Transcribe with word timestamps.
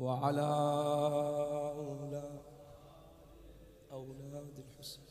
وعلى 0.00 0.50
أولاد 3.92 4.54
الحسين 4.58 5.06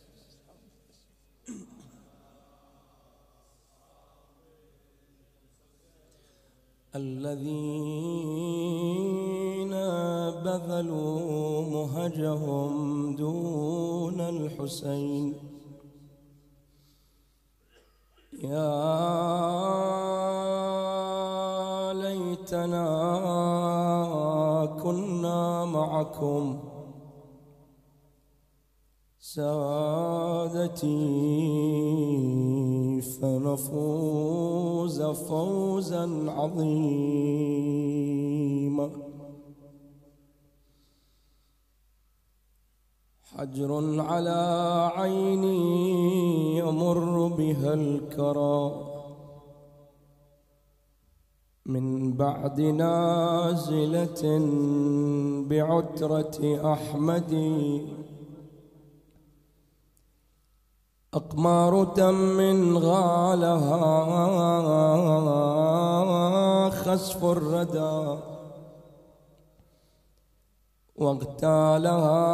الذين 6.96 8.26
بذلوا 10.46 11.62
مهجهم 11.76 12.72
دون 13.16 14.22
الحسين. 14.22 15.34
يا 18.44 18.73
ليتنا 21.94 22.86
كنا 24.85 25.66
معكم. 25.66 26.59
سادتي 29.20 31.02
فنفوز 33.02 35.02
فوزا 35.02 36.31
عظيما. 36.31 36.66
حجر 43.23 44.02
على 44.02 44.92
عيني 44.95 46.58
يمر 46.58 47.27
بها 47.27 47.73
الكرى. 47.73 48.95
من 51.66 52.13
بعد 52.13 52.61
نازلة 52.61 54.21
بعترة 55.49 56.73
أحمد. 56.73 57.33
أقمار 61.13 61.86
تم 61.86 62.77
غالها 62.77 63.89
خسف 66.69 67.25
الردى. 67.25 68.19
واغتالها 70.95 72.25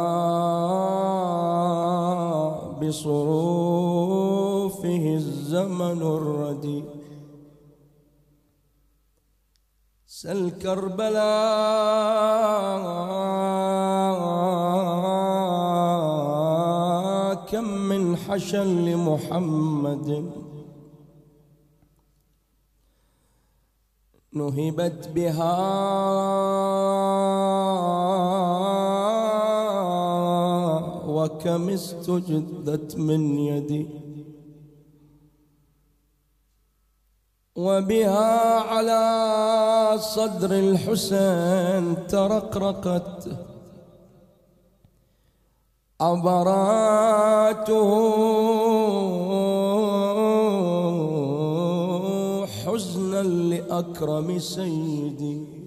بصروفه 2.80 3.94
الزمن 5.14 6.02
الردي 6.02 7.01
سل 10.22 10.50
كربلاء 10.50 11.22
كم 17.50 17.64
من 17.64 18.16
حشا 18.16 18.64
لمحمد. 18.64 20.32
نهبت 24.32 25.08
بها. 25.14 25.56
وكم 31.06 31.68
استجدت 31.68 32.96
من 32.96 33.38
يدي. 33.38 34.01
وبها 37.56 38.60
على 38.60 39.02
صدر 39.98 40.52
الحسين 40.52 42.06
ترقرقت. 42.06 43.28
عبراته 46.00 47.90
حزنا 52.46 53.22
لأكرم 53.22 54.38
سيدي. 54.38 55.62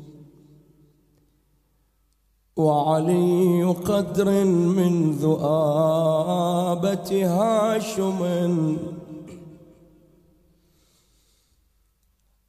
وعلي 2.58 3.64
قدر 3.64 4.30
من 4.46 5.12
ذؤابة 5.12 7.10
هاشم 7.26 8.22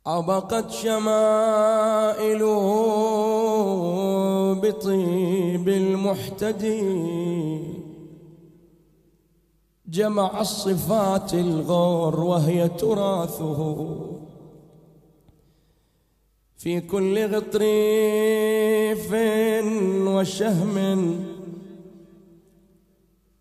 عبقت 0.06 0.70
شمائله 0.70 2.56
بطيب 4.62 5.68
المحتدي 5.68 7.16
جمع 9.86 10.40
الصفات 10.40 11.34
الغور 11.34 12.20
وهي 12.20 12.68
تراثه. 12.68 13.96
في 16.56 16.80
كل 16.80 17.26
غطريف 17.26 19.12
وشهم 20.06 21.24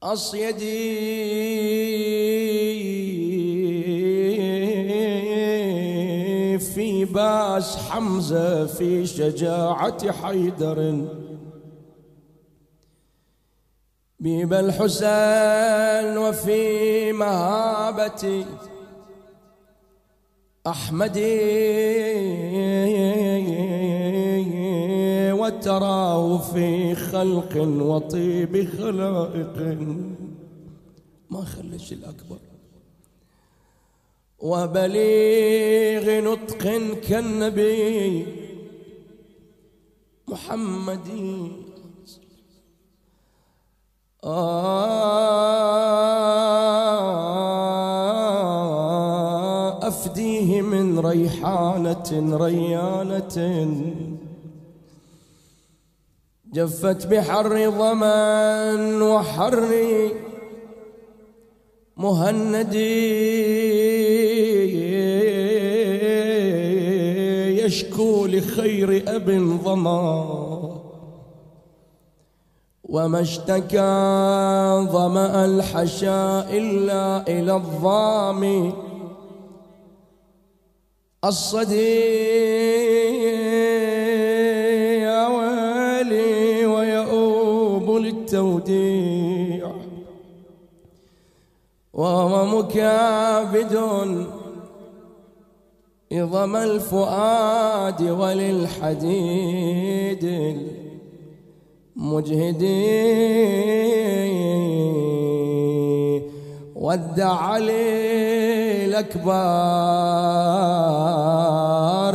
أصيدي 0.04 0.66
باس 7.06 7.78
حمزة 7.78 8.66
في 8.66 9.06
شجاعة 9.06 10.12
حيدر. 10.12 11.08
بيب 14.20 14.54
الحسين 14.54 16.18
وفي 16.18 17.12
مهابة 17.12 18.46
أحمدي 20.68 21.42
وتراه 25.32 26.38
في 26.38 26.96
خلق 26.96 27.58
وطيب 27.58 28.70
خلائق. 28.78 29.78
ما 31.30 31.42
خلش 31.42 31.94
الأكبر. 31.94 32.38
وبليغ 34.40 36.22
نطق 36.22 36.64
كالنبي 37.08 38.26
محمد. 40.28 41.08
آه 44.24 44.68
أفديه 49.88 50.62
من 50.62 51.00
ريحانة 51.00 52.38
ريانة. 52.38 53.38
جفت 56.54 57.08
بحر 57.08 57.72
ظمن 57.72 59.02
وحر 59.02 59.74
مهندي. 61.98 63.16
يشكو 67.76 68.26
لخير 68.26 69.04
أب 69.08 69.30
ظما 69.64 70.82
وما 72.84 73.22
اشتكى 73.22 73.96
ظمأ 74.92 75.46
الحشاء 75.46 76.58
إلا 76.58 77.28
إلى 77.28 77.54
الظام. 77.54 78.74
الصدي 81.26 82.00
يا 85.02 85.28
ويلي 85.28 86.66
ويؤوب 86.66 87.98
للتوديع 87.98 89.72
وهو 91.94 92.46
مكابد 92.46 93.76
إظم 96.24 96.56
الفؤاد 96.56 98.02
وللحديد 98.02 99.46
مجهدي 101.96 103.06
ودع 106.76 107.30
علي 107.30 108.86
الأكبار 108.86 109.36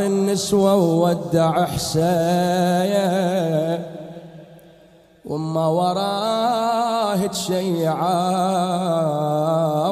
النسوة 0.05 0.75
وودع 0.75 1.65
حسين 1.65 2.81
وما 5.25 5.67
وراه 5.67 7.27
تشيعة 7.27 8.11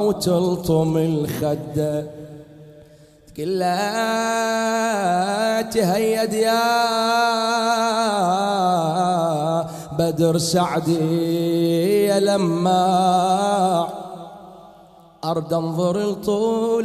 وتلطم 0.08 0.98
الخدة 0.98 2.19
تقول 3.40 3.60
لا 3.60 3.72
تهيد 5.62 6.34
يا 6.34 6.60
بدر 10.00 10.38
سعدي 10.38 12.20
لما 12.20 13.88
أرد 15.26 15.54
أنظر 15.54 15.98
لطولك 15.98 16.82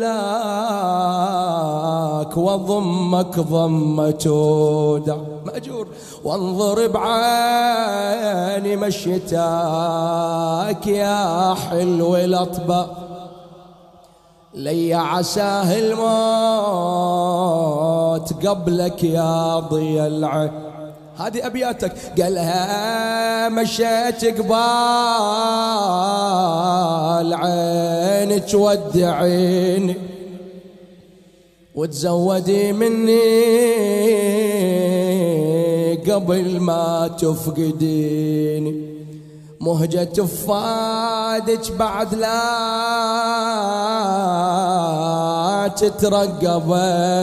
وضمك 2.37 3.41
ضمة 3.41 4.11
تودع 4.11 5.17
مأجور. 5.47 5.89
وانظر 6.25 6.87
بعيني 6.87 8.77
مشيتك 8.77 9.37
يا 10.87 11.55
حلو 11.55 12.17
الأطباء 12.17 13.04
لي 14.55 14.95
عساه 14.95 15.79
الموت 15.79 16.47
قبلك 18.47 19.05
يا 19.05 19.59
ضي 19.59 20.07
العين. 20.07 20.51
هذه 21.17 21.47
أبياتك. 21.47 21.93
قالها 22.23 23.49
مشيت 23.49 24.25
قبال 24.39 24.55
عينك 27.35 28.55
ودعيني. 28.55 29.97
وتزودي 31.75 32.73
مني 32.73 33.35
قبل 35.95 36.61
ما 36.61 37.11
تفقديني. 37.19 38.95
مهجة 39.61 40.25
فادك 41.35 41.73
بعد 41.73 42.15
لا 42.15 42.31
تترقبني 45.77 47.15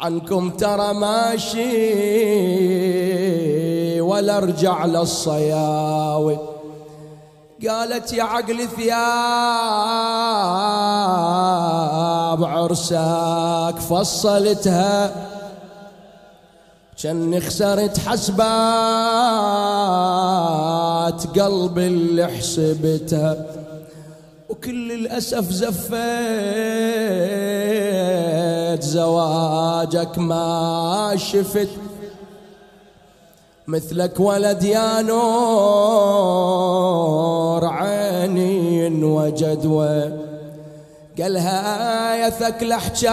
عنكم 0.00 0.50
ترى 0.50 0.94
ماشي 0.94 1.60
ولا 4.00 4.38
ارجع 4.38 4.84
للصياوي. 4.84 6.38
قالت 7.68 8.12
يا 8.12 8.22
عقل 8.22 8.68
ثياب 8.68 8.94
عرسك 12.44 13.78
فصلتها. 13.90 15.31
كأني 17.02 17.40
خسرت 17.40 17.98
حسبات 17.98 18.42
قلبي 21.38 21.86
اللي 21.86 22.26
حسبتها 22.26 23.46
وكل 24.48 24.92
الأسف 24.92 25.50
زفيت 25.50 25.92
زواجك 28.82 30.18
ما 30.18 31.14
شفت. 31.16 31.68
مثلك 33.68 34.20
ولد 34.20 34.62
يا 34.62 35.02
نور 35.02 36.32
عيني 37.64 39.04
وجد 39.04 39.66
قالها 41.20 42.14
يا 42.14 42.30
ثقل 42.30 42.74
حكايتك 42.74 43.04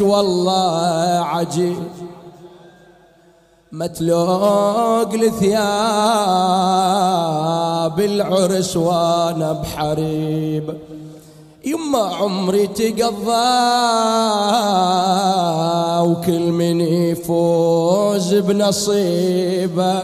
والله 0.00 1.20
عجيب. 1.24 1.82
متلوق 3.72 5.14
لثياب 5.14 5.60
العرس 8.00 8.76
وأنا 8.76 9.52
بحريب. 9.52 10.78
يما 11.64 11.98
عمري 11.98 12.66
تقضى 12.66 13.48
وكل 16.10 16.40
من 16.52 16.80
يفوز 16.80 18.34
بنصيبه. 18.34 20.02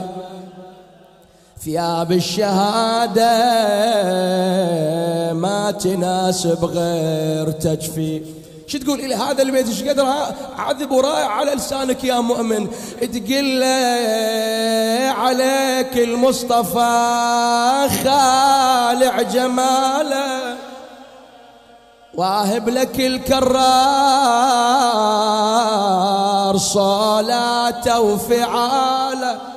ثياب 1.65 2.13
الشهادة 2.13 3.33
ما 5.33 5.71
تناسب 5.71 6.65
غير 6.65 7.51
تجفي. 7.51 8.23
شو 8.67 8.79
تقول 8.79 9.01
إلى 9.01 9.15
هذا 9.15 9.43
البيت 9.43 9.69
إيش 9.69 9.83
قدر 9.83 10.07
عذب 10.59 10.91
ورايح 10.91 11.31
على 11.31 11.55
لسانك 11.55 12.05
يا 12.05 12.21
مؤمن؟ 12.21 12.69
تقول 13.01 13.63
عليك 15.13 15.99
المصطفى 15.99 16.79
خالع 18.05 19.23
جماله. 19.23 20.57
واهب 22.15 22.69
لك 22.69 23.01
الكرار 23.01 23.49
صلاته 26.59 28.01
وفعاله. 28.01 29.54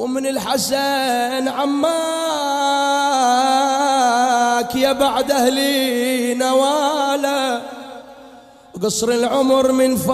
ومن 0.00 0.26
الحسن 0.26 1.48
عماك 1.48 1.90
يا 4.74 4.92
بعد 4.92 5.30
أهلي 5.30 6.34
نواله 6.34 7.62
قصر 8.82 9.08
العمر 9.08 9.72
من 9.72 9.96
فاطمة 9.96 10.12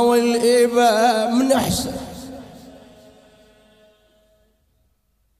والإبا 0.00 1.26
من 1.26 1.52
أحسن. 1.52 1.92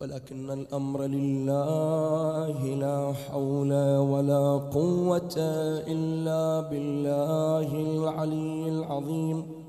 ولكن 0.00 0.50
الأمر 0.50 1.02
لله 1.02 2.58
لا 2.84 3.14
حول 3.24 3.72
ولا 3.96 4.60
قوة 4.74 5.36
إلا 5.88 6.60
بالله 6.68 7.68
العلي 7.72 8.68
العظيم. 8.68 9.61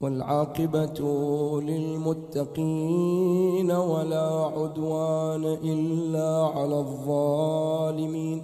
والعاقبة 0.00 1.00
للمتقين 1.60 3.70
ولا 3.70 4.52
عدوان 4.56 5.44
إلا 5.44 6.50
على 6.54 6.78
الظالمين. 6.78 8.42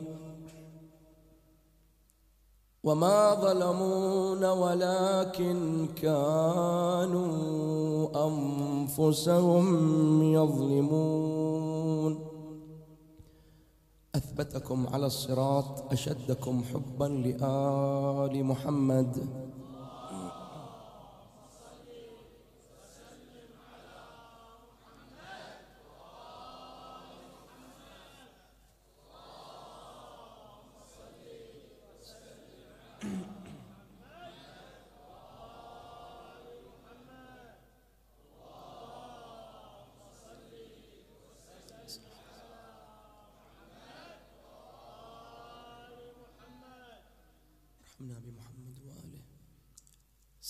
وما 2.84 3.34
ظلمون 3.34 4.44
ولكن 4.44 5.86
كانوا 6.02 7.28
أنفسهم 8.28 9.66
يظلمون. 10.22 12.18
أثبتكم 14.14 14.86
على 14.92 15.06
الصراط 15.06 15.92
أشدكم 15.92 16.62
حبا 16.74 17.04
لآل 17.04 18.44
محمد. 18.44 19.26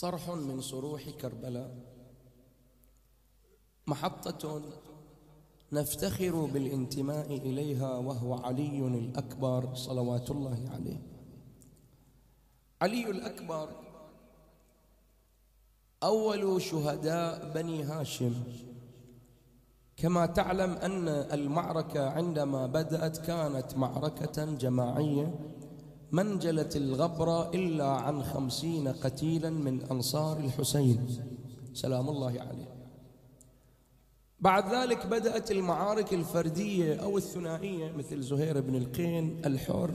صرح 0.02 0.30
من 0.30 0.60
صروح 0.60 1.10
كربلاء. 1.10 1.70
محطة 3.86 4.62
نفتخر 5.72 6.44
بالانتماء 6.44 7.36
إليها 7.36 7.98
وهو 7.98 8.34
علي 8.34 8.78
الأكبر 8.78 9.74
صلوات 9.74 10.30
الله 10.30 10.70
عليه. 10.74 11.02
علي 12.82 13.10
الأكبر 13.10 13.68
أول 16.02 16.62
شهداء 16.62 17.52
بني 17.54 17.82
هاشم. 17.82 18.34
كما 19.96 20.26
تعلم 20.26 20.70
أن 20.70 21.08
المعركة 21.08 22.10
عندما 22.10 22.66
بدأت 22.66 23.18
كانت 23.18 23.76
معركة 23.76 24.44
جماعية. 24.54 25.34
منجلت 26.12 26.76
الغبرة 26.76 27.50
إلا 27.54 27.86
عن 27.86 28.22
خمسين 28.22 28.88
قتيلا 28.88 29.50
من 29.50 29.82
أنصار 29.90 30.36
الحسين. 30.36 31.06
سلام 31.74 32.08
الله 32.08 32.40
عليه. 32.40 32.72
بعد 34.40 34.74
ذلك 34.74 35.06
بدأت 35.06 35.50
المعارك 35.50 36.14
الفردية 36.14 37.02
أو 37.02 37.18
الثنائية 37.18 37.92
مثل 37.92 38.22
زهير 38.22 38.60
بن 38.60 38.74
القين 38.74 39.42
الحر. 39.46 39.94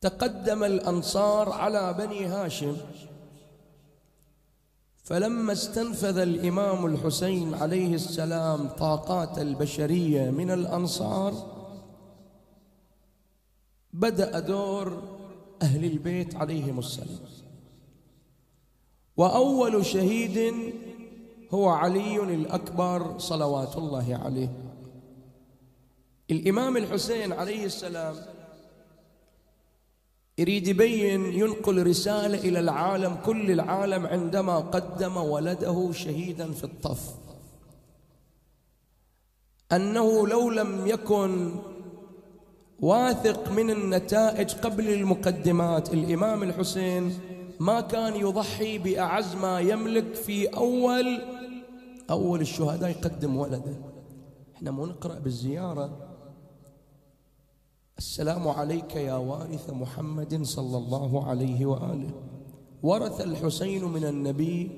تقدم 0.00 0.64
الأنصار 0.64 1.52
على 1.52 1.94
بني 1.98 2.26
هاشم. 2.26 2.76
فلما 5.04 5.52
استنفذ 5.52 6.18
الإمام 6.18 6.86
الحسين 6.86 7.54
عليه 7.54 7.94
السلام 7.94 8.68
طاقات 8.68 9.38
البشرية 9.38 10.30
من 10.30 10.50
الأنصار 10.50 11.54
بدأ 13.94 14.40
دور 14.40 15.02
أهل 15.62 15.84
البيت 15.84 16.36
عليهم 16.36 16.78
السلام. 16.78 17.18
وأول 19.16 19.86
شهيد 19.86 20.54
هو 21.54 21.68
علي 21.68 22.16
الأكبر 22.16 23.18
صلوات 23.18 23.76
الله 23.76 24.20
عليه. 24.24 24.52
الإمام 26.30 26.76
الحسين 26.76 27.32
عليه 27.32 27.64
السلام 27.64 28.16
يريد 30.38 30.68
يبين 30.68 31.24
ينقل 31.24 31.86
رسالة 31.86 32.38
إلى 32.38 32.60
العالم 32.60 33.14
كل 33.26 33.50
العالم 33.50 34.06
عندما 34.06 34.58
قدم 34.58 35.16
ولده 35.16 35.92
شهيدا 35.92 36.52
في 36.52 36.64
الطف. 36.64 37.14
أنه 39.72 40.28
لو 40.28 40.50
لم 40.50 40.86
يكن 40.86 41.54
واثق 42.80 43.52
من 43.52 43.70
النتائج 43.70 44.52
قبل 44.52 44.88
المقدمات. 44.88 45.94
الإمام 45.94 46.42
الحسين 46.42 47.12
ما 47.60 47.80
كان 47.80 48.16
يضحي 48.16 48.78
بأعز 48.78 49.34
ما 49.34 49.60
يملك 49.60 50.14
في 50.14 50.46
أول 50.46 51.20
أول 52.10 52.40
الشهداء 52.40 52.90
يقدم 52.90 53.36
ولده. 53.36 53.76
إحنا 54.56 54.70
مو 54.70 54.86
نقرأ 54.86 55.18
بالزيارة. 55.18 55.98
السلام 57.98 58.48
عليك 58.48 58.96
يا 58.96 59.14
وارث 59.14 59.70
محمد 59.70 60.42
صلى 60.42 60.76
الله 60.78 61.26
عليه 61.26 61.66
وآله. 61.66 62.10
ورث 62.82 63.20
الحسين 63.20 63.84
من 63.84 64.04
النبي 64.04 64.70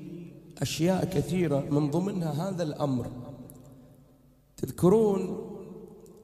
أشياء 0.61 1.05
كثيرة 1.05 1.59
من 1.59 1.91
ضمنها 1.91 2.49
هذا 2.49 2.63
الأمر. 2.63 3.07
تذكرون 4.57 5.51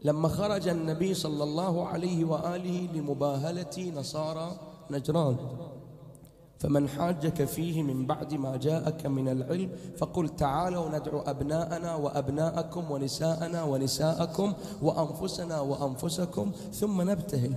لما 0.04 0.28
خرج 0.28 0.68
النبي 0.68 1.14
صلى 1.14 1.44
الله 1.44 1.88
عليه 1.88 2.26
وآله 2.26 2.88
لمباهلة 2.94 3.92
نصارى 3.96 4.56
نجران. 4.92 5.38
فمن 6.60 6.90
حاجك 6.90 7.46
فيه 7.46 7.84
من 7.84 8.06
بعد 8.06 8.34
ما 8.34 8.58
جاءك 8.58 9.06
من 9.06 9.28
العلم 9.28 9.72
فقل 9.98 10.30
تعالوا 10.30 10.90
ندعو 10.90 11.20
أبناءنا 11.20 11.96
وأبناءكم 11.96 12.92
ونساءنا 12.92 13.64
ونساءكم 13.64 14.54
وأنفسنا 14.82 15.60
وأنفسكم 15.60 16.52
ثم 16.74 17.02
نبتهل. 17.02 17.54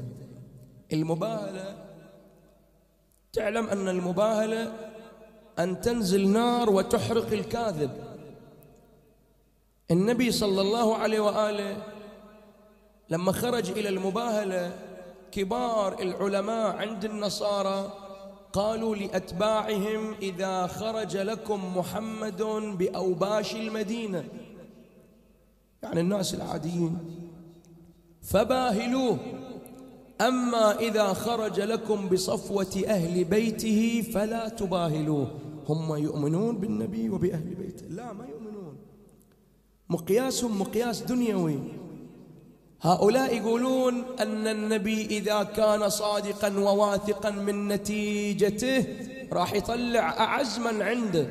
المباهلة 0.93 1.75
تعلم 3.33 3.67
أن 3.67 3.88
المباهلة 3.88 4.73
أن 5.59 5.81
تنزل 5.81 6.29
نار 6.29 6.71
وتحرق 6.71 7.33
الكاذب. 7.33 7.91
النبي 9.91 10.31
صلى 10.33 10.61
الله 10.61 10.97
عليه 10.97 11.21
وآله 11.21 11.76
لما 13.11 13.33
خرج 13.33 13.71
إلى 13.71 13.89
المباهلة 13.89 14.73
كبار 15.33 16.03
العلماء 16.03 16.77
عند 16.77 17.05
النصارى 17.05 17.93
قالوا 18.53 18.97
لأتباعهم 18.97 20.15
إذا 20.23 20.67
خرج 20.67 21.17
لكم 21.17 21.79
محمد 21.79 22.43
بأوباش 22.79 23.55
المدينة. 23.55 24.25
يعني 25.83 26.01
الناس 26.01 26.35
العاديين 26.35 26.99
فباهلوه. 28.23 29.19
أما 30.21 30.79
إذا 30.79 31.13
خرج 31.13 31.61
لكم 31.61 32.09
بصفوة 32.09 32.85
أهل 32.87 33.25
بيته 33.25 34.05
فلا 34.15 34.49
تباهلوه. 34.49 35.31
هم 35.69 35.97
يؤمنون 35.97 36.59
بالنبي 36.59 37.11
وبأهل 37.11 37.55
بيته. 37.55 37.87
لا 37.87 38.13
ما 38.13 38.27
يؤمنون. 38.27 38.77
مقياسهم 39.89 40.61
مقياس 40.61 41.03
دنيوي. 41.03 41.59
هؤلاء 42.87 43.37
يقولون 43.37 44.05
أن 44.21 44.47
النبي 44.47 45.07
إذا 45.07 45.43
كان 45.43 45.88
صادقا 45.88 46.59
وواثقا 46.59 47.31
من 47.31 47.69
نتيجته 47.69 48.85
راح 49.33 49.52
يطلع 49.52 50.09
أعز 50.21 50.59
من 50.59 50.83
عنده. 50.83 51.28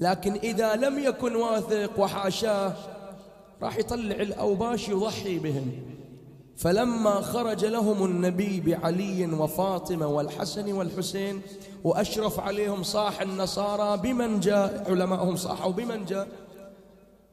لكن 0.00 0.32
إذا 0.32 0.76
لم 0.76 0.98
يكن 0.98 1.36
واثق 1.36 2.00
وحاشاه 2.00 2.72
راح 3.62 3.78
يطلع 3.78 4.16
الأوباش 4.16 4.88
يضحي 4.88 5.38
بهم. 5.38 5.72
فلما 6.56 7.20
خرج 7.20 7.64
لهم 7.64 8.04
النبي 8.04 8.60
بعلي 8.60 9.26
وفاطمة 9.26 10.06
والحسن 10.06 10.72
والحسين 10.72 11.42
وأشرف 11.84 12.40
عليهم 12.40 12.82
صاح 12.82 13.20
النصارى 13.20 14.02
بمن 14.02 14.40
جاء 14.40 14.84
علماءهم 14.90 15.36
صاحوا 15.36 15.72
بمن 15.72 16.04
جاء 16.04 16.28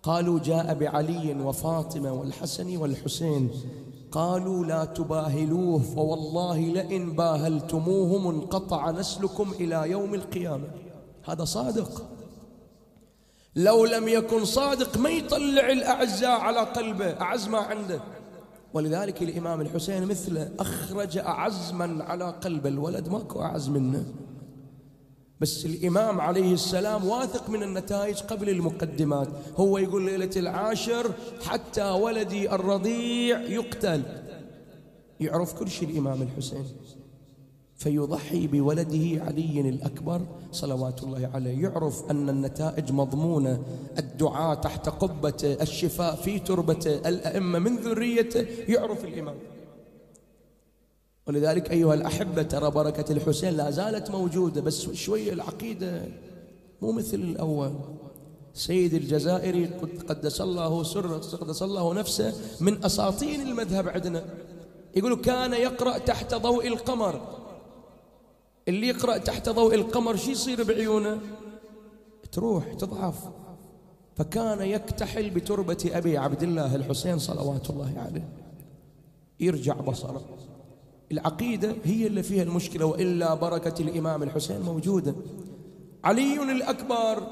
قالوا 0.07 0.39
جاء 0.39 0.73
بعلي 0.73 1.33
وفاطمة 1.41 2.13
والحسن 2.13 2.77
والحسين. 2.77 3.51
قالوا 4.11 4.65
لا 4.65 4.85
تباهلوه 4.85 5.79
فوالله 5.79 6.59
لئن 6.59 7.15
باهلتموه 7.15 8.31
انقطع 8.31 8.91
نسلكم 8.91 9.51
إلى 9.59 9.91
يوم 9.91 10.13
القيامة. 10.13 10.67
هذا 11.25 11.43
صادق. 11.43 12.05
لو 13.55 13.85
لم 13.85 14.07
يكن 14.07 14.45
صادق 14.45 14.97
ما 14.97 15.09
يطلع 15.09 15.69
الأعزاء 15.69 16.39
على 16.39 16.59
قلبه 16.59 17.21
أعز 17.21 17.47
ما 17.47 17.57
عنده. 17.57 17.99
ولذلك 18.73 19.23
الإمام 19.23 19.61
الحسين 19.61 20.05
مثله 20.05 20.51
أخرج 20.59 21.17
أعز 21.17 21.71
من 21.71 22.01
على 22.01 22.29
قلب 22.29 22.67
الولد 22.67 23.09
ماكو 23.09 23.41
أعز 23.41 23.69
منه. 23.69 24.05
بس 25.41 25.65
الإمام 25.65 26.21
عليه 26.21 26.53
السلام 26.53 27.07
واثق 27.07 27.49
من 27.49 27.63
النتائج 27.63 28.17
قبل 28.17 28.49
المقدمات. 28.49 29.27
هو 29.57 29.77
يقول 29.77 30.05
ليلة 30.05 30.29
العاشر 30.35 31.11
حتى 31.45 31.89
ولدي 31.89 32.51
الرضيع 32.51 33.41
يقتل. 33.41 34.01
يعرف 35.19 35.53
كل 35.53 35.69
شيء 35.69 35.89
الإمام 35.89 36.21
الحسين. 36.21 36.65
فيضحي 37.75 38.47
بولده 38.47 39.23
علي 39.23 39.61
الأكبر 39.61 40.21
صلوات 40.51 41.03
الله 41.03 41.29
عليه. 41.33 41.63
يعرف 41.63 42.11
أن 42.11 42.29
النتائج 42.29 42.91
مضمونة. 42.91 43.63
الدعاء 43.97 44.55
تحت 44.55 44.89
قبته 44.89 45.53
الشفاء 45.61 46.15
في 46.15 46.39
تربته 46.39 47.09
الأئمة 47.09 47.59
من 47.59 47.75
ذريته. 47.75 48.45
يعرف 48.67 49.05
الإمام. 49.05 49.35
ولذلك 51.27 51.71
أيها 51.71 51.93
الأحبة 51.93 52.41
ترى 52.41 52.71
بركة 52.71 53.11
الحسين 53.11 53.53
لا 53.53 53.71
زالت 53.71 54.11
موجودة 54.11 54.61
بس 54.61 54.89
شوية 54.91 55.33
العقيدة 55.33 56.01
مو 56.81 56.91
مثل 56.91 57.17
الأول. 57.17 57.73
سيد 58.53 58.93
الجزائري 58.93 59.65
قدس 60.09 60.41
الله 60.41 60.83
سره 60.83 61.17
قدس 61.17 61.63
الله 61.63 61.93
نفسه 61.93 62.33
من 62.61 62.85
أساطين 62.85 63.41
المذهب 63.41 63.87
عندنا. 63.87 64.25
يقول 64.95 65.15
كان 65.15 65.53
يقرأ 65.53 65.97
تحت 65.97 66.35
ضوء 66.35 66.67
القمر. 66.67 67.21
اللي 68.67 68.87
يقرأ 68.87 69.17
تحت 69.17 69.49
ضوء 69.49 69.75
القمر 69.75 70.15
شو 70.15 70.31
يصير 70.31 70.63
بعيونه؟ 70.63 71.19
تروح 72.31 72.73
تضعف. 72.73 73.29
فكان 74.15 74.61
يكتحل 74.61 75.29
بتربة 75.29 75.89
أبي 75.93 76.17
عبد 76.17 76.43
الله 76.43 76.75
الحسين 76.75 77.19
صلوات 77.19 77.69
الله 77.69 77.93
عليه. 77.97 78.29
يرجع 79.39 79.73
بصره. 79.73 80.36
العقيدة 81.11 81.75
هي 81.83 82.07
اللي 82.07 82.23
فيها 82.23 82.43
المشكلة 82.43 82.85
وإلا 82.85 83.33
بركة 83.33 83.81
الإمام 83.81 84.23
الحسين 84.23 84.61
موجودة. 84.61 85.15
علي 86.03 86.51
الأكبر 86.51 87.27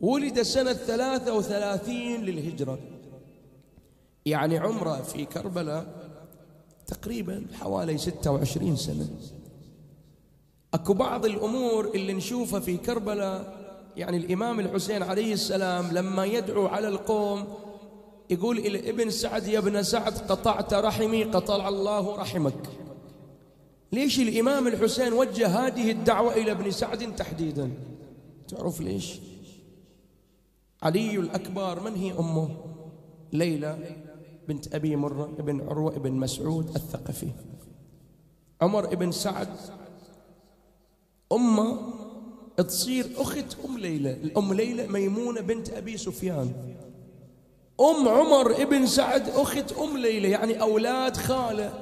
ولد 0.00 0.42
سنة 0.42 0.72
ثلاثة 0.72 1.34
وثلاثين 1.34 2.20
للهجرة. 2.20 2.78
يعني 4.26 4.58
عمره 4.58 5.02
في 5.02 5.24
كربلاء 5.24 6.10
تقريبا 6.86 7.46
حوالي 7.60 7.98
ستة 7.98 8.30
وعشرين 8.30 8.76
سنة. 8.76 9.08
أكو 10.74 10.94
بعض 10.94 11.24
الأمور 11.24 11.90
اللي 11.94 12.12
نشوفها 12.12 12.60
في 12.60 12.76
كربلاء 12.76 13.60
يعني 13.96 14.16
الإمام 14.16 14.60
الحسين 14.60 15.02
عليه 15.02 15.32
السلام 15.32 15.92
لما 15.92 16.24
يدعو 16.24 16.66
على 16.66 16.88
القوم 16.88 17.44
يقول 18.30 18.58
إلى 18.58 18.90
ابن 18.90 19.10
سعد 19.10 19.46
يا 19.46 19.58
ابن 19.58 19.82
سعد 19.82 20.12
قطعت 20.12 20.74
رحمي 20.74 21.24
قطع 21.24 21.68
الله 21.68 22.16
رحمك. 22.16 22.68
ليش 23.92 24.20
الإمام 24.20 24.66
الحسين 24.66 25.12
وجه 25.12 25.46
هذه 25.46 25.90
الدعوة 25.90 26.34
إلى 26.34 26.50
ابن 26.50 26.70
سعد 26.70 27.16
تحديدا؟ 27.16 27.70
تعرف 28.48 28.80
ليش؟ 28.80 29.18
علي 30.82 31.16
الأكبر 31.16 31.80
من 31.80 31.94
هي 31.94 32.12
أمه؟ 32.18 32.48
ليلى 33.32 33.96
بنت 34.48 34.74
أبي 34.74 34.96
مرة 34.96 35.34
ابن 35.38 35.60
عروة 35.60 35.96
ابن 35.96 36.12
مسعود 36.12 36.74
الثقفي. 36.76 37.28
عمر 38.62 38.84
ابن 38.84 39.12
سعد 39.12 39.56
أمة 41.32 41.78
تصير 42.56 43.06
أخت 43.16 43.56
أم 43.64 43.78
ليلى. 43.78 44.12
الأم 44.12 44.54
ليلى 44.54 44.86
ميمونة 44.86 45.40
بنت 45.40 45.70
أبي 45.70 45.96
سفيان. 45.96 46.52
أم 47.80 48.08
عمر 48.08 48.62
ابن 48.62 48.86
سعد 48.86 49.28
أخت 49.28 49.72
أم 49.72 49.96
ليلى 49.96 50.30
يعني 50.30 50.60
أولاد 50.60 51.16
خالة. 51.16 51.72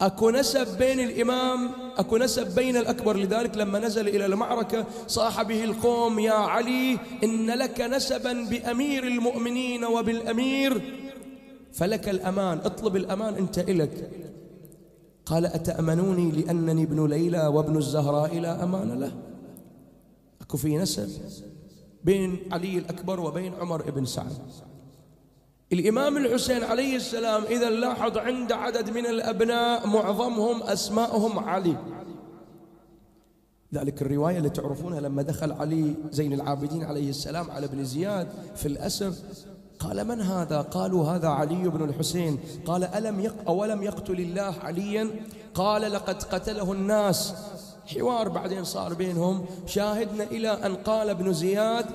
أكو 0.00 0.30
نسب 0.30 0.78
بين 0.78 1.00
الإمام 1.00 1.70
أكو 1.96 2.16
نسب 2.16 2.54
بين 2.54 2.76
الأكبر. 2.76 3.16
لذلك 3.16 3.56
لما 3.56 3.78
نزل 3.78 4.08
إلى 4.08 4.26
المعركة 4.26 4.86
صاح 5.06 5.42
به 5.42 5.64
القوم 5.64 6.18
يا 6.18 6.32
علي 6.32 6.98
إن 7.24 7.50
لك 7.50 7.80
نسبا 7.80 8.32
بأمير 8.32 9.06
المؤمنين 9.06 9.84
وبالأمير. 9.84 10.82
فلك 11.72 12.08
الأمان 12.08 12.58
اطلب 12.58 12.96
الأمان 12.96 13.34
أنت 13.34 13.58
إلك. 13.58 14.10
قال 15.26 15.46
أتأمنوني 15.46 16.30
لأنني 16.30 16.82
ابن 16.82 17.06
ليلى 17.06 17.46
وابن 17.46 17.76
الزهراء 17.76 18.38
لا 18.38 18.64
أمان 18.64 19.00
له. 19.00 19.12
أكو 20.42 20.56
في 20.56 20.76
نسب؟ 20.76 21.08
بين 22.04 22.38
علي 22.52 22.78
الأكبر 22.78 23.20
وبين 23.20 23.54
عمر 23.54 23.90
بن 23.90 24.04
سعد. 24.04 24.32
الإمام 25.72 26.16
الحسين 26.16 26.64
عليه 26.64 26.96
السلام 26.96 27.42
إذا 27.42 27.70
لاحظ 27.70 28.18
عند 28.18 28.52
عدد 28.52 28.90
من 28.90 29.06
الأبناء 29.06 29.86
معظمهم 29.86 30.62
أسماءهم 30.62 31.38
علي. 31.38 31.76
ذلك 33.74 34.02
الرواية 34.02 34.38
اللي 34.38 34.50
تعرفونها 34.50 35.00
لما 35.00 35.22
دخل 35.22 35.52
علي 35.52 35.94
زين 36.10 36.32
العابدين 36.32 36.84
عليه 36.84 37.10
السلام 37.10 37.50
على 37.50 37.66
ابن 37.66 37.84
زياد. 37.84 38.28
في 38.56 38.66
الأسر 38.66 39.12
قال 39.78 40.04
من 40.04 40.20
هذا؟ 40.20 40.60
قالوا 40.60 41.04
هذا 41.04 41.28
علي 41.28 41.68
بن 41.68 41.88
الحسين. 41.88 42.38
قال 42.66 42.84
ألم 42.84 43.20
يق 43.20 43.34
أولم 43.48 43.82
يقتل 43.82 44.20
الله 44.20 44.54
عليا؟ 44.62 45.10
قال 45.54 45.92
لقد 45.92 46.22
قتله 46.22 46.72
الناس. 46.72 47.34
حوار 47.86 48.28
بعدين 48.28 48.64
صار 48.64 48.94
بينهم. 48.94 49.46
شاهدنا 49.66 50.24
إلى 50.24 50.48
أن 50.48 50.74
قال 50.74 51.10
ابن 51.10 51.32
زياد 51.32 51.86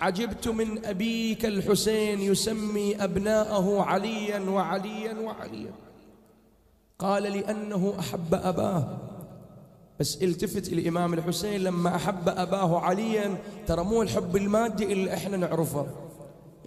عجبت 0.00 0.48
من 0.48 0.86
أبيك 0.86 1.46
الحسين 1.46 2.20
يسمي 2.20 3.04
أبناءه 3.04 3.82
عليا 3.82 4.50
وعليا 4.50 5.14
وعليا. 5.20 5.72
قال 6.98 7.22
لأنه 7.22 7.94
أحب 7.98 8.34
أباه. 8.34 8.98
بس 10.00 10.22
التفت 10.22 10.72
الإمام 10.72 11.14
الحسين 11.14 11.60
لما 11.60 11.96
أحب 11.96 12.28
أباه 12.28 12.80
عليا 12.80 13.36
ترى 13.66 13.84
مو 13.84 14.02
الحب 14.02 14.36
المادي 14.36 14.92
اللي 14.92 15.14
إحنا 15.14 15.36
نعرفه. 15.36 15.86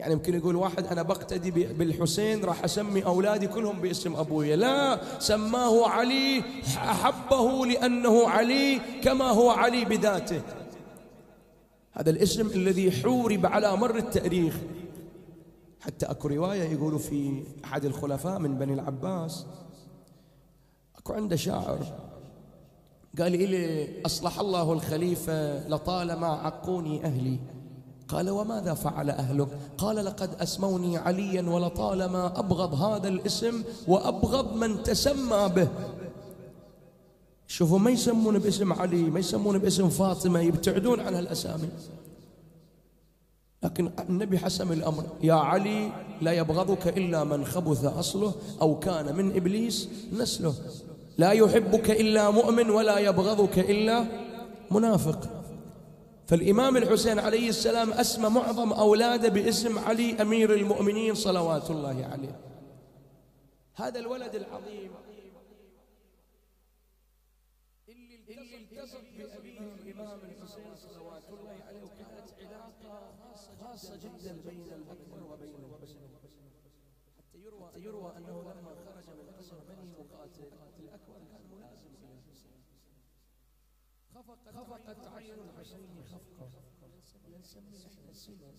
يعني 0.01 0.13
يمكن 0.13 0.35
يقول 0.35 0.55
واحد 0.55 0.87
أنا 0.87 1.01
بقتدي 1.01 1.51
بالحسين 1.51 2.45
راح 2.45 2.63
أسمي 2.63 3.05
أولادي 3.05 3.47
كلهم 3.47 3.81
باسم 3.81 4.15
أبويا 4.15 4.55
لا 4.55 4.99
سماه 5.19 5.87
علي 5.87 6.43
أحبه 6.77 7.65
لأنه 7.65 8.29
علي 8.29 8.79
كما 9.03 9.25
هو 9.25 9.49
علي 9.49 9.85
بذاته. 9.85 10.41
هذا 11.91 12.09
الاسم 12.09 12.47
الذي 12.47 12.91
حورب 12.91 13.45
على 13.45 13.77
مر 13.77 13.95
التاريخ. 13.95 14.57
حتى 15.79 16.05
أكو 16.05 16.27
رواية 16.27 16.63
يقولوا 16.63 16.99
في 16.99 17.43
أحد 17.65 17.85
الخلفاء 17.85 18.39
من 18.39 18.57
بني 18.57 18.73
العباس 18.73 19.45
أكو 20.97 21.13
عنده 21.13 21.35
شاعر 21.35 21.79
قال 23.19 23.31
لي 23.31 23.87
أصلح 24.05 24.39
الله 24.39 24.73
الخليفة 24.73 25.67
لطالما 25.67 26.27
عقوني 26.27 27.05
أهلي. 27.05 27.39
قال 28.11 28.29
وماذا 28.29 28.73
فعل 28.73 29.09
أهلك؟ 29.09 29.47
قال 29.77 30.05
لقد 30.05 30.29
أسموني 30.41 30.97
عليا 30.97 31.49
ولطالما 31.49 32.39
أبغض 32.39 32.73
هذا 32.73 33.07
الاسم 33.07 33.63
وأبغض 33.87 34.55
من 34.55 34.83
تسمى 34.83 35.49
به. 35.55 35.67
شوفوا 37.47 37.79
ما 37.79 37.91
يسمون 37.91 38.39
باسم 38.39 38.73
علي 38.73 39.03
ما 39.03 39.19
يسمون 39.19 39.57
باسم 39.57 39.89
فاطمة 39.89 40.39
يبتعدون 40.39 40.99
عن 40.99 41.15
هالأسامي. 41.15 41.69
لكن 43.63 43.91
النبي 44.09 44.39
حسم 44.39 44.71
الأمر 44.71 45.03
يا 45.23 45.33
علي 45.33 45.91
لا 46.21 46.31
يبغضك 46.31 46.87
إلا 46.87 47.23
من 47.23 47.45
خبث 47.45 47.85
أصله 47.85 48.33
أو 48.61 48.79
كان 48.79 49.15
من 49.15 49.35
إبليس 49.35 49.89
نسله. 50.13 50.53
لا 51.17 51.31
يحبك 51.31 51.91
إلا 51.91 52.29
مؤمن 52.29 52.69
ولا 52.69 52.97
يبغضك 52.99 53.59
إلا 53.59 54.05
منافق. 54.71 55.40
فالإمام 56.31 56.77
الحسين 56.77 57.19
عليه 57.19 57.49
السلام 57.49 57.93
أسمى 57.93 58.29
معظم 58.29 58.73
أولاده 58.73 59.29
باسم 59.29 59.79
علي 59.79 60.21
أمير 60.21 60.53
المؤمنين 60.53 61.15
صلوات 61.15 61.71
الله 61.71 62.05
عليه. 62.11 62.39
هذا 63.75 63.99
الولد 63.99 64.35
العظيم. 64.35 64.91
التصق 68.61 69.01
بأبيه 69.17 69.59
الإمام 69.59 70.19
الحسين 70.19 70.75
صلوات 70.75 71.23
الله 71.29 71.57
عليه 71.67 71.83
وكانت 71.83 72.29
علاقة 72.39 73.13
خاصة 73.61 73.95
جدا 73.95 74.33
بين 74.45 74.65
الأكبر 74.73 75.23
وبين 75.23 75.55
الحسين 75.55 76.09
حتى 77.17 77.37
يروى 77.45 77.69
يروى 77.75 78.17
أنه 78.17 78.41
لما 78.41 78.71
خرج 78.85 79.07
من 79.19 79.27
قصر 79.39 79.55
بني 79.69 79.91
مقاتل 79.99 80.47
الأكبر 80.79 81.19
كان 81.31 81.43
ملازم 81.51 81.91
إلى 82.03 82.13
الحسين. 82.19 82.50
خفقت 84.15 85.07
عين 85.07 85.39
الحسين 85.39 86.03
خفقة 86.03 86.49
نسمي 87.39 87.77
إحنا 87.87 88.09
السنة 88.09 88.53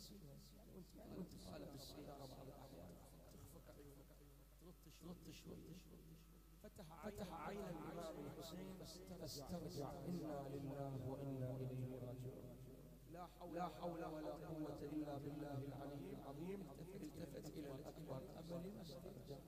وانت 1.16 1.36
قال 1.48 1.64
بالسيارة 1.72 2.26
بعض 2.26 2.46
الأحيان 2.46 2.90
تخفق 3.32 3.74
عيونك 3.76 4.06
تلطش 4.60 5.02
لطش 5.02 5.46
لطش 5.46 5.82
فتح 6.62 7.46
عين 7.48 7.60
الإمام 7.60 8.26
الحسين. 8.26 8.80
استرجع. 9.24 9.90
إنا 9.90 10.48
لله 10.48 11.08
وإنا 11.08 11.56
إليه 11.56 11.94
راجعون. 12.06 12.56
لا 13.12 13.26
حول 13.26 14.04
ولا 14.04 14.32
قوة 14.32 14.78
إلا 14.82 15.18
بالله 15.18 15.58
العلي 15.68 16.10
العظيم. 16.10 16.60
التفت 17.02 17.46
إلى 17.58 17.72
الأكبر 17.74 18.22
أبل 18.38 18.78
استرجع 18.80 19.38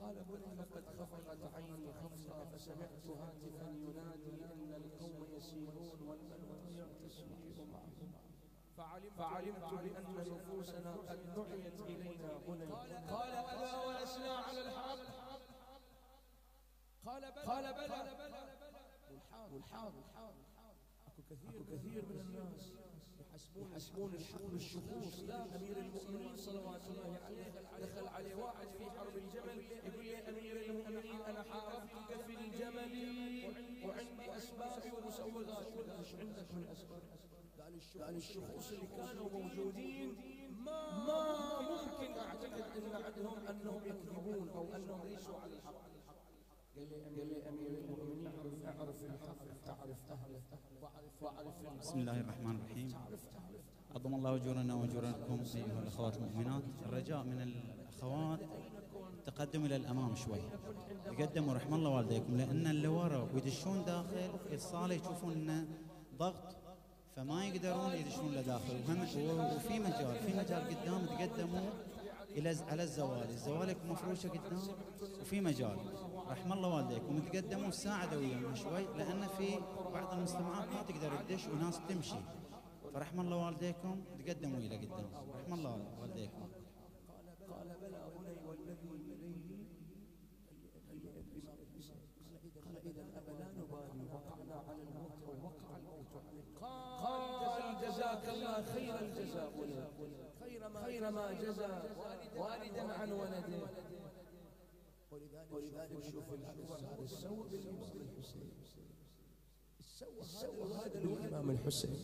قال 0.00 0.24
بني 0.24 0.54
لقد 0.54 0.84
خفقت 0.98 1.54
عيني 1.54 1.92
خفقا 1.92 2.44
فسمعت 2.44 3.06
هاتفا 3.06 3.68
ينادي 3.70 4.30
إن 4.52 4.72
القوم 4.74 5.26
يسيرون 5.36 6.00
والملك 6.08 7.00
يسير 7.06 7.64
معهم 7.72 8.12
فعلمت 9.18 9.74
بأن 9.74 10.14
نفوسنا 10.32 10.92
قد 10.94 11.34
دعيت 11.34 11.80
إلينا 11.80 12.38
بني 12.48 12.64
قال 12.64 12.92
الا 13.32 13.86
ولسنا 13.86 14.32
على 14.32 14.60
الحق 14.60 14.98
قال 17.06 17.22
بلى. 17.32 17.42
قال 17.44 17.74
بلى. 17.74 18.48
والحاض 19.12 19.52
والحاض 19.94 20.34
أكو 21.06 21.22
كثير 21.30 21.62
كثير 21.62 22.04
من 22.06 22.20
الناس 22.20 22.72
يحسبون 23.20 23.72
يحسبون 23.72 24.14
الحق 24.14 24.42
بالشخوص 24.42 25.20
لا 25.20 25.56
أمير 25.56 25.76
المؤمنين 25.78 26.36
صلوات 26.36 26.82
الله 26.86 27.18
عليه 27.24 27.50
دخل 27.80 28.06
عليه 28.08 28.34
واحد 28.34 28.68
إيش 35.62 36.14
عندك 36.14 36.54
من 36.54 36.66
اسباب 36.72 37.02
قال 38.00 38.16
الشخوص 38.16 38.72
اللي 38.72 38.86
كانوا 38.86 39.28
موجودين 39.30 40.16
ما 40.66 41.60
ممكن 41.60 42.18
اعتقد 42.18 42.62
ان 42.76 43.02
عندهم 43.04 43.38
انهم 43.46 43.82
يكذبون 43.84 44.48
أو 44.48 44.74
انهم 44.76 45.06
ليسوا 45.08 45.38
على 45.40 45.54
الحق 45.54 45.74
قال 46.76 46.88
لي 47.28 47.48
امير 47.48 47.68
المؤمنين 47.78 48.26
اعرف 48.66 49.02
الحق 49.04 49.36
تعرف 49.64 50.10
اهله 50.10 50.42
واعرف 51.22 51.78
بسم 51.80 51.98
الله 51.98 52.20
الرحمن 52.20 52.56
الرحيم. 52.56 52.94
عظم 53.94 54.14
الله 54.14 54.36
أجورنا 54.36 54.74
وأجوركم 54.74 55.38
أيها 55.54 55.80
الأخوات 55.82 56.16
المؤمنات. 56.16 56.62
الرجاء 56.86 57.22
من 57.22 57.40
الأخوات 57.42 58.40
تقدم 59.26 59.64
إلى 59.64 59.76
الأمام 59.76 60.14
شوي. 60.14 60.42
يقدموا 61.06 61.54
رحم 61.54 61.74
الله 61.74 61.90
والديكم 61.90 62.36
لأن 62.36 62.66
اللي 62.66 62.88
ورا 62.88 63.28
ويدشون 63.34 63.84
داخل 63.84 64.30
الصاله 64.52 64.94
يشوفون 64.94 65.32
إنه 65.32 65.66
ضغط 66.18 66.56
فما 67.16 67.46
يقدرون 67.46 67.92
يدشون 67.92 68.32
لداخل 68.34 68.76
وفي 69.56 69.78
مجال 69.78 70.18
في 70.26 70.32
مجال 70.40 70.62
قدام 70.70 71.06
تقدموا 71.06 71.70
إلى 72.36 72.56
على 72.68 72.82
الزوالي 72.82 73.30
الزوالي 73.30 73.76
مفروشة 73.90 74.28
قدام 74.28 74.62
وفي 75.20 75.40
مجال. 75.40 75.76
رحم 76.30 76.52
الله 76.52 76.68
والديكم. 76.76 77.20
تقدموا 77.32 77.70
ساعدوا 77.70 78.20
ويانا 78.20 78.54
شوي 78.54 78.84
لأن 78.98 79.26
في 79.38 79.48
بعض 79.94 80.12
المجتمعات 80.14 80.68
ما 80.74 80.82
تقدر 80.88 81.16
تدش 81.28 81.46
وناس 81.46 81.80
تمشي. 81.88 82.20
فرحم 82.92 83.20
الله 83.20 83.36
والديكم. 83.46 84.04
تقدموا 84.18 84.58
إلى 84.58 84.76
قدام 84.76 85.10
رحم 85.34 85.52
الله 85.54 86.00
والديكم. 86.00 86.48
قال 87.50 87.68
بلى 87.82 88.00
بني 88.14 88.34
والذي 88.48 88.90
اليه 89.12 89.48
قال 92.64 92.76
اذا 92.90 93.04
ابا 93.18 93.32
لا 93.38 93.48
نبالي 93.52 94.04
وقعنا 94.12 94.56
على 94.68 94.82
الموت 94.82 95.16
أو 95.26 95.34
وقع 95.46 95.76
الموت 95.76 96.06
قال 96.60 97.62
جزاك 97.82 98.24
الله 98.28 98.62
خير 98.74 98.94
الجزاء. 99.00 99.52
خير 100.84 101.10
ما 101.10 101.32
جزى 101.32 101.68
والدا 102.36 102.92
عن 102.92 103.12
ولده. 103.12 103.68
ولذلك 105.52 106.04
شوف 106.12 106.32
الأكبر 106.32 106.76
هذا 106.76 107.02
السوء 107.02 107.48
بالإمام 107.48 107.92
الحسين 108.00 108.50
السوء 109.80 110.66
هذا 110.66 110.98
الإمام 110.98 111.50
الحسين 111.50 111.96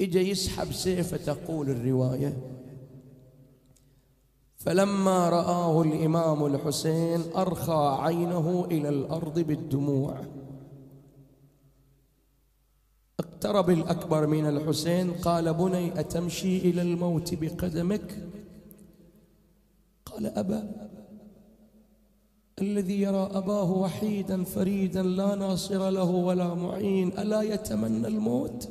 اجى 0.00 0.30
يسحب 0.30 0.72
سيفة 0.72 1.16
تقول 1.16 1.70
الرواية. 1.70 2.36
فلما 4.56 5.28
رآه 5.28 5.82
الإمام 5.82 6.46
الحسين 6.46 7.20
أرخى 7.36 7.96
عينه 8.00 8.66
إلى 8.70 8.88
الأرض 8.88 9.38
بالدموع. 9.38 10.24
اقترب 13.20 13.70
الأكبر 13.70 14.26
من 14.26 14.46
الحسين 14.46 15.12
قال 15.12 15.54
بني 15.54 16.00
أتمشي 16.00 16.58
إلى 16.58 16.82
الموت 16.82 17.34
بقدمك؟ 17.34 18.28
قال 20.06 20.26
أبا 20.26 20.88
الذي 22.60 23.00
يرى 23.00 23.28
أباه 23.32 23.72
وحيدا 23.72 24.44
فريدا 24.44 25.02
لا 25.02 25.34
ناصر 25.34 25.90
له 25.90 26.10
ولا 26.10 26.54
معين 26.54 27.18
ألا 27.18 27.42
يتمنى 27.42 28.08
الموت؟ 28.08 28.68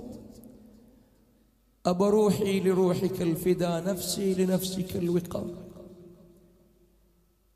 أبا 1.86 2.10
روحي 2.10 2.60
لروحك 2.60 3.22
الفدا 3.22 3.80
نفسي 3.80 4.34
لنفسك 4.34 4.96
الوقار 4.96 5.48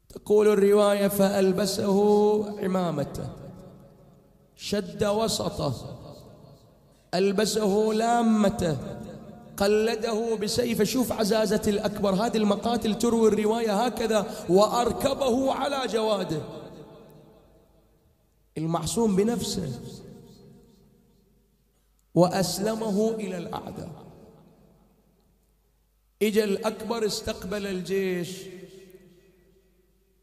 تقول 0.10 0.48
الرواية 0.48 1.08
فألبسه 1.08 2.60
عمامته 2.60 3.30
شد 4.56 5.04
وسطه. 5.04 5.96
ألبسه 7.14 7.90
لامته 7.94 8.78
قلده 9.58 10.36
بسيفه 10.36 10.84
شوف 10.84 11.12
عزازة 11.12 11.62
الأكبر 11.68 12.14
هذه 12.14 12.38
المقاتل 12.38 12.98
تروي 12.98 13.28
الرواية 13.28 13.86
هكذا 13.86 14.46
وأركبه 14.50 15.54
على 15.54 15.88
جواده. 15.88 16.42
المعصوم 18.58 19.16
بنفسه 19.16 19.80
وأسلمه 22.16 23.10
إلى 23.12 23.38
الأعداء. 23.38 24.09
إجا 26.22 26.44
الأكبر 26.44 27.06
استقبل 27.06 27.68
الجيش. 27.68 28.30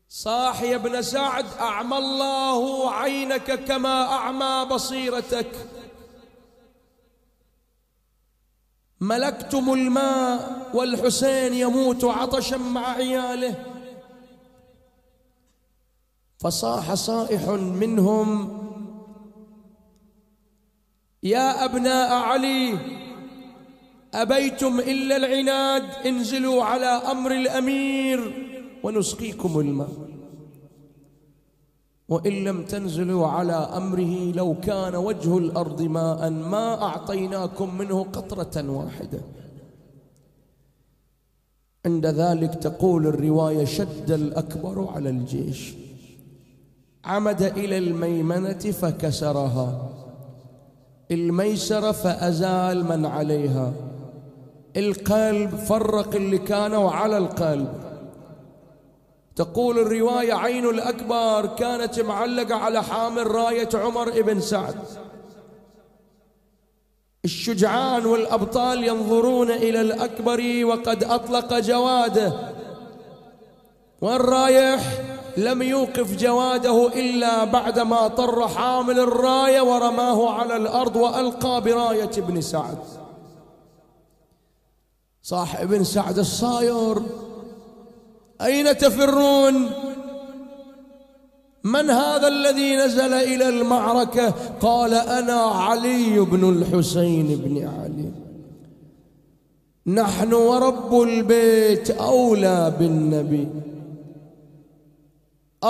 صاح 0.09 0.63
يا 0.63 0.77
ابن 0.77 1.03
سعد 1.03 1.47
أعمى 1.61 1.99
الله 1.99 2.91
عينك 2.91 3.65
كما 3.65 4.03
أعمى 4.03 4.69
بصيرتك. 4.71 5.53
ملكتم 9.01 9.73
الماء 9.73 10.71
والحسين 10.75 11.55
يموت 11.55 12.05
عطشا 12.05 12.57
مع 12.57 12.89
عياله. 12.89 13.65
فصاح 16.39 16.95
صائح 16.95 17.49
منهم 17.49 18.57
يا 21.23 21.65
أبناء 21.65 22.13
علي 22.13 22.79
أبيتم 24.23 24.81
إلا 24.81 25.17
العناد 25.17 25.83
انزلوا 26.07 26.65
على 26.65 26.87
أمر 26.87 27.33
الأمير 27.33 28.33
ونسقيكم 28.83 29.61
الماء. 29.61 29.89
وإن 32.09 32.45
لم 32.45 32.65
تنزلوا 32.65 33.27
على 33.27 33.53
أمره 33.53 34.33
لو 34.33 34.57
كان 34.61 34.95
وجه 34.95 35.39
الأرض 35.39 35.83
ماء 35.83 36.31
ما 36.31 36.83
أعطيناكم 36.83 37.79
منه 37.79 38.03
قطرة 38.03 38.71
واحدة. 38.71 39.21
عند 41.87 42.07
ذلك 42.07 42.55
تقول 42.55 43.07
الرواية 43.07 43.65
شد 43.65 44.11
الأكبر 44.11 44.89
على 44.95 45.11
الجيش. 45.11 45.75
عمد 47.05 47.43
إلى 47.43 47.79
الميمنة 47.79 48.59
فكسرها. 48.59 49.93
الميسرة 51.11 51.93
فأزال 51.93 52.85
من 52.85 53.07
عليها. 53.07 53.73
القلب 54.77 55.57
فرق 55.57 56.15
اللي 56.15 56.39
كانوا 56.39 56.91
على 56.91 57.19
القلب. 57.19 57.87
تقول 59.37 59.79
الرواية 59.79 60.35
عين 60.35 60.65
الأكبر 60.65 61.47
كانت 61.47 62.01
معلقة 62.01 62.55
على 62.55 62.83
حامل 62.83 63.27
راية 63.27 63.69
عمر 63.75 64.23
بن 64.23 64.41
سعد. 64.41 64.77
الشجعان 67.25 68.07
والأبطال 68.07 68.85
ينظرون 68.85 69.51
إلى 69.51 69.81
الأكبر 69.81 70.65
وقد 70.65 71.05
أطلق 71.05 71.59
جواده. 71.59 72.33
والرايح 74.01 74.81
لم 75.37 75.63
يوقف 75.63 76.17
جواده 76.17 76.89
إلا 76.89 77.45
بعدما 77.45 78.09
طر 78.09 78.49
حامل 78.49 79.01
الراية 79.01 79.61
ورماه 79.61 80.31
على 80.31 80.57
الأرض 80.57 80.97
وألقى 80.97 81.61
براية 81.61 82.11
ابن 82.19 82.41
سعد. 82.41 82.79
صاحب 85.27 85.73
ابن 85.73 85.85
سعد 85.85 86.19
الصاير. 86.19 87.03
أين 88.41 88.79
تفرون؟ 88.79 89.71
من 91.65 91.91
هذا 91.91 92.29
الذي 92.29 92.77
نزل 92.77 93.13
إلى 93.13 93.49
المعركة؟ 93.49 94.35
قال 94.61 94.95
أنا 94.95 95.41
علي 95.41 96.21
بن 96.21 96.49
الحسين 96.49 97.27
بن 97.37 97.69
علي. 97.69 98.13
نحن 99.87 100.33
ورب 100.33 101.03
البيت 101.03 101.91
أولى 101.91 102.73
بالنبي. 102.79 103.49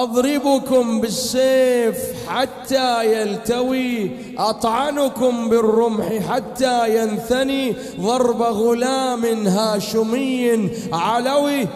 أضربكم 0.02 1.00
بالسيف 1.00 2.28
حتى 2.28 3.12
يلتوي 3.12 4.10
أطعنكم 4.38 5.48
بالرمح 5.48 6.06
حتى 6.18 7.02
ينثني 7.02 7.76
ضرب 8.00 8.42
غلام 8.42 9.24
هاشمي 9.46 10.70
علوي. 10.92 11.68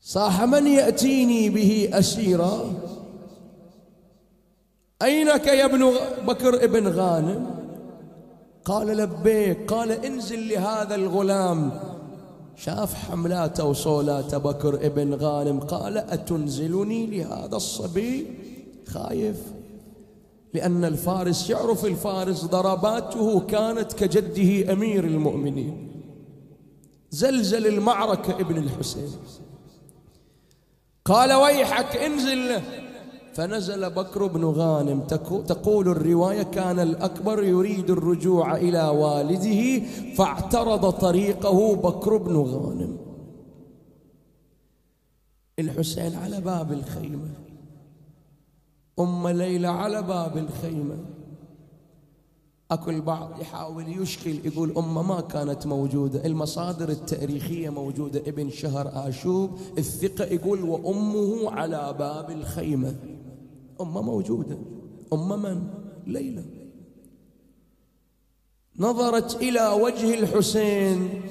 صاح 0.00 0.42
من 0.42 0.66
يأتيني 0.66 1.50
به 1.50 1.90
أسيرا؟ 1.92 2.72
أينك 5.02 5.46
يا 5.46 5.64
ابن 5.64 5.92
بكر 6.26 6.54
ابن 6.64 6.88
غانم؟ 6.88 7.50
قال 8.64 8.86
لبيك 8.86 9.70
قال 9.72 10.04
انزل 10.04 10.48
لهذا 10.48 10.94
الغلام. 10.94 11.93
شاف 12.56 12.94
حملات 12.94 13.60
وصولات 13.60 14.34
بكر 14.34 14.74
ابن 14.74 15.14
غانم 15.14 15.60
قال 15.60 15.98
أتنزلني 15.98 17.06
لهذا 17.06 17.56
الصبي؟ 17.56 18.26
خايف 18.86 19.36
لأن 20.54 20.84
الفارس 20.84 21.50
يعرف 21.50 21.84
الفارس 21.84 22.44
ضرباته 22.44 23.40
كانت 23.40 23.92
كجده 23.92 24.72
أمير 24.72 25.04
المؤمنين. 25.04 25.90
زلزل 27.10 27.66
المعركة 27.66 28.40
ابن 28.40 28.56
الحسين. 28.56 29.10
قال 31.04 31.32
ويحك 31.32 31.96
انزل 31.96 32.60
فنزل 33.34 33.90
بكر 33.90 34.26
بن 34.26 34.44
غانم. 34.44 35.00
تقول 35.46 35.88
الرواية 35.88 36.42
كان 36.42 36.78
الأكبر 36.78 37.42
يريد 37.42 37.90
الرجوع 37.90 38.56
إلى 38.56 38.88
والده 38.88 39.86
فاعترض 40.16 40.90
طريقه 40.90 41.74
بكر 41.74 42.16
بن 42.16 42.36
غانم. 42.36 42.96
الحسين 45.58 46.14
على 46.14 46.40
باب 46.40 46.72
الخيمة. 46.72 47.30
أم 48.98 49.28
ليلى 49.28 49.66
على 49.66 50.02
باب 50.02 50.36
الخيمة. 50.36 50.96
أكو 52.70 52.90
البعض 52.90 53.40
يحاول 53.40 54.02
يشكل 54.02 54.46
يقول 54.46 54.72
أمه 54.76 55.02
ما 55.02 55.20
كانت 55.20 55.66
موجودة. 55.66 56.26
المصادر 56.26 56.88
التاريخية 56.88 57.70
موجودة. 57.70 58.20
ابن 58.20 58.50
شهر 58.50 58.90
آشوب 59.08 59.50
الثقة 59.78 60.24
يقول 60.24 60.62
وأمه 60.62 61.50
على 61.50 61.94
باب 61.98 62.30
الخيمة. 62.30 62.94
أمة 63.80 64.02
موجودة. 64.02 64.58
ام 65.12 65.42
من؟ 65.42 65.62
ليلى. 66.06 66.44
نظرت 68.78 69.42
إلى 69.42 69.68
وجه 69.68 70.14
الحسين. 70.14 71.22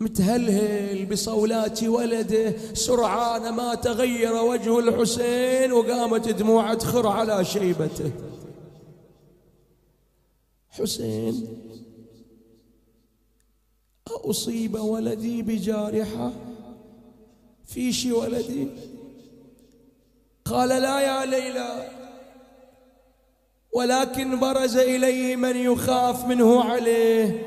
متهلهل 0.00 1.06
بصولات 1.06 1.84
ولده. 1.84 2.74
سرعان 2.74 3.54
ما 3.54 3.74
تغير 3.74 4.32
وجه 4.32 4.78
الحسين 4.78 5.72
وقامت 5.72 6.28
دموعه 6.28 6.74
تخر 6.74 7.06
على 7.06 7.44
شيبته. 7.44 8.12
حسين 10.68 11.48
أصيب 14.08 14.74
ولدي 14.74 15.42
بجارحة. 15.42 16.32
فيش 17.64 18.06
ولدي؟ 18.06 18.68
قال 20.50 20.68
لا 20.68 21.00
يا 21.00 21.26
ليلى. 21.26 21.88
ولكن 23.72 24.40
برز 24.40 24.76
إليه 24.76 25.36
من 25.36 25.56
يخاف 25.56 26.24
منه 26.24 26.64
عليه. 26.64 27.46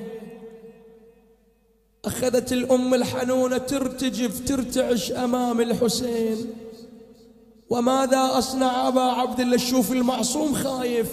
أخذت 2.06 2.54
الأم 2.54 2.94
الحنونة 2.94 3.58
ترتجف 3.58 4.48
ترتعش 4.48 5.12
أمام 5.12 5.62
الحسين. 5.62 6.54
وماذا 7.70 8.38
أصنع 8.38 8.88
أبا 8.88 9.02
عبد 9.02 9.40
الله 9.40 9.58
شوف 9.58 9.92
المعصوم 9.92 10.54
خايف؟ 10.54 11.12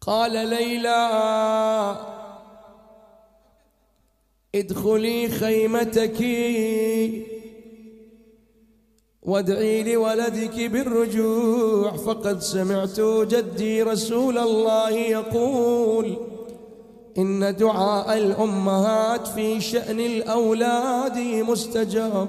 قال 0.00 0.32
ليلى 0.32 1.10
ادخلي 4.54 5.28
خيمتك. 5.28 6.22
وادعي 9.22 9.94
لولدك 9.94 10.60
بالرجوع 10.60 11.96
فقد 11.96 12.40
سمعت 12.40 13.00
جدي 13.00 13.82
رسول 13.82 14.38
الله 14.38 14.90
يقول 14.90 16.16
إن 17.18 17.56
دعاء 17.56 18.18
الأمهات 18.18 19.26
في 19.26 19.60
شأن 19.60 20.00
الأولاد 20.00 21.18
مستجاب. 21.18 22.28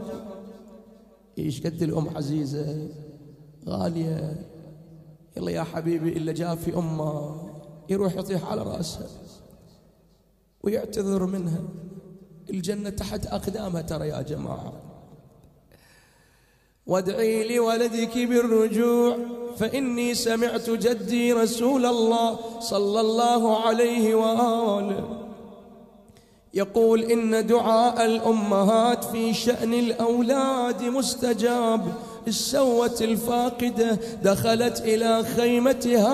إيش 1.38 1.62
قد 1.62 1.84
الأم 1.84 2.18
عزيزة؟ 2.18 2.88
غالية. 3.68 4.46
يلا 5.38 5.52
يا 5.52 5.64
حبيبي 5.64 6.10
إلا 6.10 6.32
جاء 6.32 6.56
في 6.56 6.78
أمه. 6.78 7.36
يروح 7.90 8.16
يطيح 8.16 8.52
على 8.52 8.62
رأسها 8.62 9.08
ويعتذر 10.64 11.26
منها. 11.26 11.62
الجنة 12.50 12.90
تحت 12.90 13.26
أقدامها 13.26 13.82
ترى 13.82 14.08
يا 14.08 14.22
جماعة. 14.22 14.83
وادعي 16.88 17.56
لولدك 17.56 18.18
بالرجوع 18.18 19.18
فإني 19.60 20.14
سمعت 20.14 20.70
جدي 20.70 21.34
رسول 21.34 21.86
الله 21.86 22.40
صلى 22.60 23.02
الله 23.02 23.66
عليه 23.66 24.16
وآله 24.16 25.20
يقول 26.54 27.04
إن 27.04 27.48
دعاء 27.48 28.06
الأمهات 28.06 29.04
في 29.04 29.34
شأن 29.34 29.74
الأولاد 29.74 30.84
مستجاب 30.84 31.94
السوة 32.28 32.96
الفاقدة 33.02 34.00
دخلت 34.24 34.82
إلى 34.82 35.24
خيمتها 35.24 36.14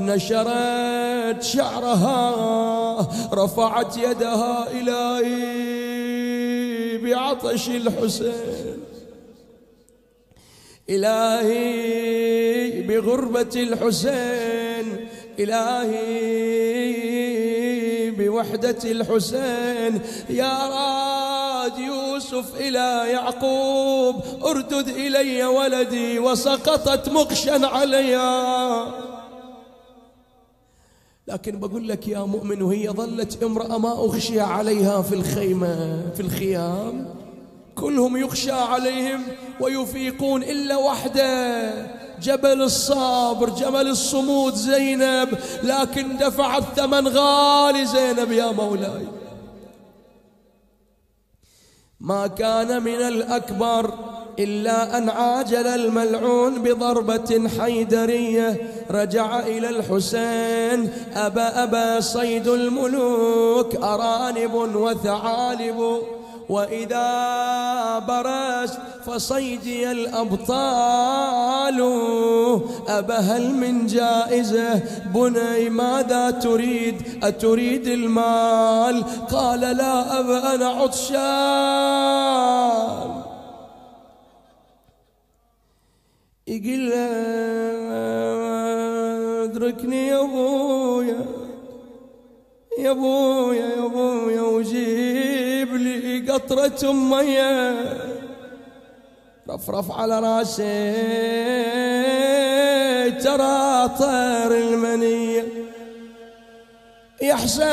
نشرت 0.00 1.42
شعرها 1.42 3.08
رفعت 3.32 3.96
يدها 3.96 4.70
إلهي 4.70 5.80
بعطش 6.98 7.68
الحسين. 7.68 8.69
إلهي 10.90 12.82
بغربة 12.82 13.54
الحسين 13.56 15.06
إلهي 15.38 16.40
بوحدة 18.10 18.78
الحسين. 18.84 20.00
يا 20.30 20.68
راد 20.68 21.78
يوسف 21.78 22.60
إلى 22.60 23.10
يعقوب 23.12 24.16
أردد 24.44 24.88
إلي 24.88 25.44
ولدي 25.44 26.18
وسقطت 26.18 27.08
مقشا 27.08 27.66
عليا 27.66 28.86
لكن 31.28 31.60
بقول 31.60 31.88
لك 31.88 32.08
يا 32.08 32.18
مؤمن 32.18 32.62
وهي 32.62 32.90
ظلت 32.90 33.42
امرأة 33.42 33.78
ما 33.78 33.92
أغشي 33.92 34.40
عليها 34.40 35.02
في 35.02 35.14
الخيمة 35.14 36.02
في 36.14 36.20
الخيام. 36.20 37.19
كلهم 37.80 38.16
يخشى 38.16 38.52
عليهم 38.52 39.22
ويفيقون 39.60 40.42
إلا 40.42 40.76
وحده. 40.76 41.72
جبل 42.22 42.62
الصبر 42.62 43.50
جبل 43.50 43.88
الصمود 43.88 44.54
زينب 44.54 45.28
لكن 45.62 46.16
دفعت 46.16 46.62
ثمن 46.76 47.08
غالي 47.08 47.86
زينب 47.86 48.32
يا 48.32 48.52
مولاي. 48.52 49.06
ما 52.00 52.26
كان 52.26 52.82
من 52.82 52.94
الأكبر 52.94 53.94
إلا 54.38 54.98
أن 54.98 55.08
عاجل 55.08 55.66
الملعون 55.66 56.62
بضربة 56.62 57.48
حيدرية 57.58 58.72
رجع 58.90 59.38
إلى 59.38 59.68
الحسين 59.68 60.92
أبا 61.14 61.62
أبا 61.62 62.00
صيد 62.00 62.48
الملوك 62.48 63.76
أرانب 63.76 64.54
وثعالب. 64.54 66.02
وإذا 66.50 67.08
برست 67.98 68.78
فصيدي 69.06 69.90
الأبطال. 69.90 71.78
أبهل 72.88 73.54
من 73.54 73.86
جائزة 73.86 74.82
بني 75.14 75.70
ماذا 75.70 76.30
تريد؟ 76.30 77.02
أتريد 77.22 77.86
المال؟ 77.86 79.04
قال 79.30 79.60
لا 79.60 80.20
أبا 80.20 80.54
أنا 80.54 80.68
عطشان. 80.68 81.90
يقول 86.46 86.92
ادركني 89.44 90.06
يا 90.06 90.20
أبويا 90.20 91.26
يا 92.78 92.90
أبويا 92.90 93.66
يا 93.66 93.86
أبويا 93.86 94.42
وجيب 94.42 95.49
لي 95.80 96.32
قطرة 96.32 96.92
مية. 96.92 97.74
رفرف 99.50 99.92
على 99.92 100.20
راسي. 100.20 100.90
ترى 103.10 103.88
طير 103.98 104.52
المنية. 104.56 105.44
يا 107.22 107.34
حسين 107.34 107.70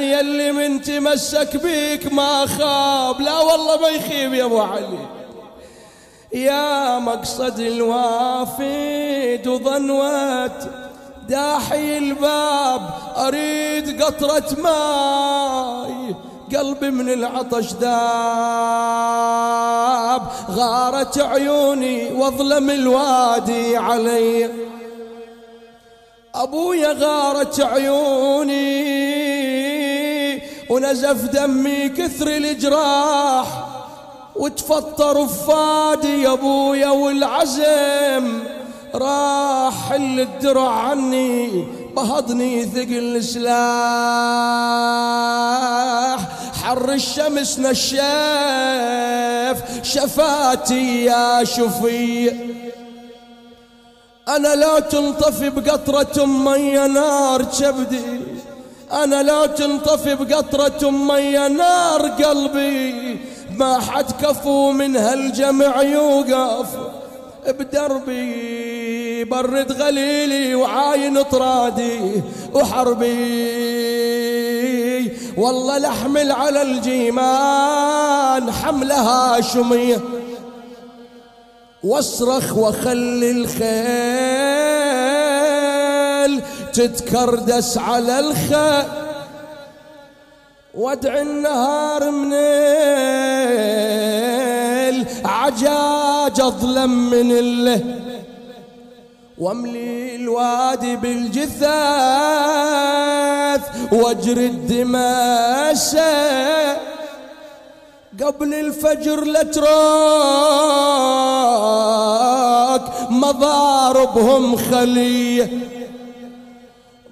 يلي 0.00 0.52
من 0.52 0.82
تمسك 0.82 1.56
بيك 1.56 2.12
ما 2.12 2.46
خاب. 2.46 3.20
لا 3.20 3.38
والله 3.38 3.80
ما 3.80 3.88
يخيب 3.88 4.34
يا 4.34 4.44
أبو 4.44 4.60
علي. 4.60 5.06
يا 6.34 6.98
مقصد 6.98 7.58
الوافد 7.58 9.46
وظنوات 9.46 10.87
داحي 11.28 11.98
الباب 11.98 12.90
أريد 13.16 14.02
قطرة 14.02 14.56
ماي. 14.62 16.14
قلبي 16.56 16.90
من 16.90 17.08
العطش 17.08 17.72
ذاب 17.72 17.88
غارت 20.50 21.18
عيوني 21.18 22.12
واظلم 22.12 22.70
الوادي 22.70 23.76
علي. 23.76 24.50
أبويا 26.34 26.92
غارت 26.92 27.60
عيوني 27.60 28.78
ونزف 30.70 31.24
دمي 31.24 31.88
كثر 31.88 32.28
الجراح. 32.28 33.46
وتفطر 34.36 35.26
فادي 35.26 36.22
يا 36.22 36.32
أبويا 36.32 36.88
والعزم. 36.88 38.57
راح 38.94 39.92
الدرع 39.92 40.70
عني 40.70 41.64
بهضني 41.96 42.64
ثقل 42.64 43.16
السلاح 43.16 43.58
حر 46.62 46.92
الشمس 46.92 47.58
نشاف 47.58 47.98
شفاتي 49.82 51.04
يا 51.04 51.44
شفي 51.44 52.58
أنا 54.28 54.54
لا 54.54 54.80
تنطفي 54.80 55.50
بقطرة 55.50 56.24
مي 56.24 56.88
نار 56.88 57.44
كبدي. 57.44 58.20
أنا 58.92 59.22
لا 59.22 59.46
تنطفي 59.46 60.14
بقطرة 60.14 60.90
مي 60.90 61.48
نار 61.48 62.08
قلبي. 62.08 63.18
ما 63.56 63.80
حد 63.80 64.12
كفو 64.22 64.72
من 64.72 64.96
هالجمع 64.96 65.82
يوقف 65.82 66.66
بدربي. 67.48 68.77
برد 69.24 69.72
غليلي 69.72 70.54
وعاين 70.54 71.22
طرادي 71.22 72.22
وحربي. 72.54 73.88
والله 75.36 75.78
لحمل 75.78 76.32
على 76.32 76.62
الجيمان 76.62 78.52
حملها 78.52 79.40
شمية 79.40 80.00
واصرخ 81.84 82.56
وخلي 82.56 83.30
الخيل 83.30 83.62
تتكردس 86.72 87.78
على 87.78 88.18
الخيل 88.18 88.84
وادع 90.74 91.20
النهار 91.20 92.10
من 92.10 92.32
العجاج 95.24 96.40
أظلم 96.40 97.10
من 97.10 97.32
الله 97.32 97.84
واملي 99.40 100.16
الوادي 100.16 100.96
بالجثث 100.96 101.62
واجري 103.92 104.46
الدماء 104.46 105.74
قبل 108.24 108.54
الفجر 108.54 109.24
لتراك 109.24 109.62
مضاربهم 113.10 114.56
خلية. 114.56 115.68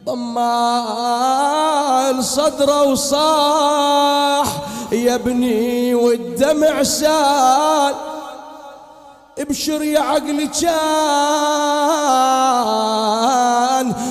ضمال 0.07 1.45
صدره 2.25 2.83
وصاح 2.83 4.47
يا 4.93 5.15
ابني 5.15 5.95
والدمع 5.95 6.83
سال 6.83 7.95
ابشر 9.38 9.83
يا 9.83 10.01
عقلي 10.01 10.46
كان 10.46 10.66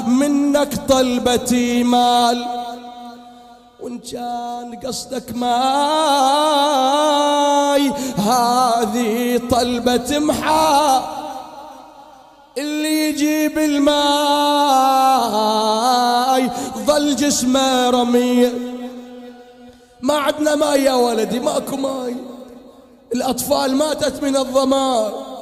منك 0.07 0.75
طلبتي 0.87 1.83
مال. 1.83 2.45
وإن 3.79 3.99
كان 3.99 4.79
قصدك 4.85 5.35
ماي 5.35 5.51
هذه 8.17 9.41
طلبة 9.51 10.19
محا. 10.19 11.15
اللي 12.57 13.09
يجيب 13.09 13.57
الماي 13.59 13.91
ظل 16.77 17.15
جسمه 17.15 17.89
رمية 17.89 18.53
ما 20.01 20.13
عندنا 20.13 20.55
ماي 20.55 20.83
يا 20.83 20.93
ولدي 20.93 21.39
ماكو 21.39 21.75
ماي. 21.77 22.15
الأطفال 23.13 23.75
ماتت 23.75 24.23
من 24.23 24.37
الظما 24.37 25.35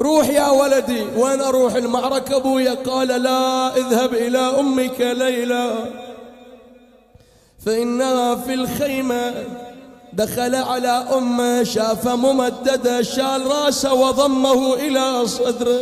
روح 0.00 0.28
يا 0.28 0.50
ولدي 0.50 1.02
وين 1.16 1.40
أروح 1.40 1.74
المعركة؟ 1.74 2.36
أبويا 2.36 2.74
قال 2.74 3.08
لا 3.08 3.76
اذهب 3.76 4.14
إلى 4.14 4.38
أمك 4.38 5.00
ليلى. 5.00 5.74
فإنها 7.66 8.34
في 8.34 8.54
الخيمة 8.54 9.34
دخل 10.12 10.54
على 10.54 10.88
أمه 10.88 11.62
شاف 11.62 12.08
ممددة 12.08 13.02
شال 13.02 13.46
راسه 13.46 13.94
وضمه 13.94 14.74
إلى 14.74 15.26
صدره. 15.26 15.80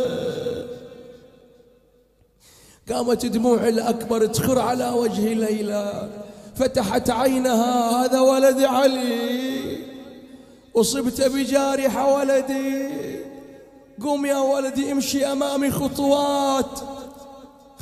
قامت 2.91 3.25
دموع 3.25 3.67
الأكبر 3.67 4.25
تخر 4.25 4.59
على 4.59 4.89
وجه 4.89 5.33
ليلى. 5.33 6.09
فتحت 6.55 7.09
عينها 7.09 8.05
هذا 8.05 8.19
ولد 8.19 8.63
علي. 8.63 9.56
أصبت 10.77 11.21
بجارح 11.21 12.05
ولدي 12.05 12.89
قوم 14.03 14.25
يا 14.25 14.37
ولدي 14.37 14.91
امشي 14.91 15.25
أمامي 15.25 15.71
خطوات. 15.71 16.79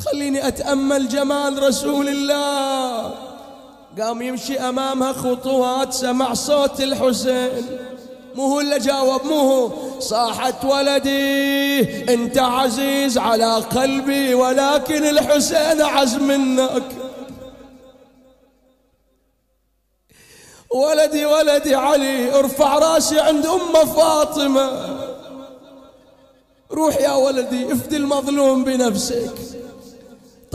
خليني 0.06 0.48
أتأمل 0.48 1.08
جمال 1.08 1.64
رسول 1.64 2.10
الله. 2.10 3.14
قام 4.02 4.22
يمشي 4.22 4.60
أمامها 4.60 5.14
خطوات 5.14 5.94
سمع 5.94 6.34
صوت 6.34 6.82
الحسين. 6.82 7.66
مو 8.36 8.46
هو 8.46 8.60
اللي 8.60 8.80
جاوب 8.80 9.26
مو 9.26 9.40
هو. 9.40 9.72
صاحت 10.00 10.66
ولدي 10.66 12.14
أنت 12.14 12.38
عزيز 12.38 13.18
على 13.18 13.54
قلبي 13.56 14.34
ولكن 14.34 15.06
الحسين 15.06 15.82
عز 15.82 16.16
منك. 16.16 16.84
ولدي 20.70 21.26
ولدي 21.26 21.76
علي 21.76 22.40
ارفع 22.40 22.78
راسي 22.78 23.20
عند 23.20 23.46
أم 23.46 23.86
فاطمة. 23.86 24.72
روح 26.72 27.02
يا 27.02 27.14
ولدي 27.14 27.74
افدي 27.74 27.98
المظلوم 27.98 28.64
بنفسك. 28.64 29.34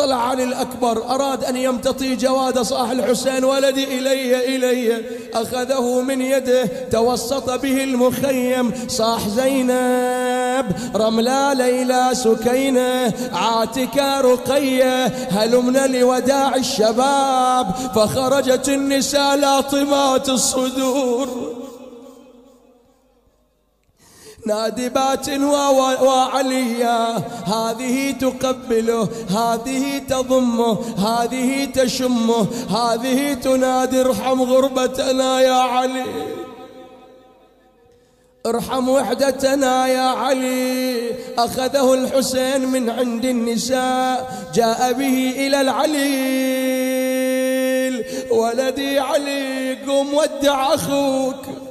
طلع 0.01 0.29
علي 0.29 0.45
الأكبر 0.45 1.05
أراد 1.11 1.45
أن 1.45 1.57
يمتطي 1.57 2.17
جواد 2.17 2.59
صاح 2.59 2.91
الحسين 2.91 3.45
ولدي 3.45 3.85
إلي 3.99 4.57
إلي 4.57 5.05
أخذه 5.35 6.01
من 6.01 6.21
يده 6.21 6.65
توسط 6.93 7.51
به 7.51 7.85
المخيم. 7.85 8.73
صاح 8.89 9.29
زينب 9.29 10.67
رملة 10.97 11.53
ليلى 11.53 12.09
سكينة. 12.13 13.13
عاتكة 13.33 14.21
رقية 14.21 15.07
هلمنا 15.07 15.87
لوداع 15.87 16.57
الشباب. 16.57 17.75
فخرجت 17.95 18.69
النساء 18.69 19.37
لاطمات 19.37 20.29
الصدور. 20.29 21.60
نادبات 24.47 25.29
وعليا. 26.03 27.23
هذه 27.47 28.11
تقبله 28.11 29.09
هذه 29.31 29.99
تضمه 30.09 30.79
هذه 30.99 31.65
تشمه 31.65 32.47
هذه 32.77 33.35
تنادي. 33.35 34.01
ارحم 34.01 34.43
غربتنا 34.43 35.41
يا 35.41 35.53
علي. 35.53 36.05
ارحم 38.47 38.89
وحدتنا 38.89 39.87
يا 39.87 40.09
علي. 40.09 41.11
أخذه 41.39 41.95
الحسين 41.95 42.69
من 42.69 42.91
عند 42.91 43.25
النساء 43.25 44.45
جاء 44.55 44.93
به 44.93 45.35
إلى 45.37 45.61
العليل. 45.61 46.81
ولدي 48.31 48.99
علي 48.99 49.75
قم 49.75 50.15
ودع 50.15 50.75
أخوك. 50.75 51.70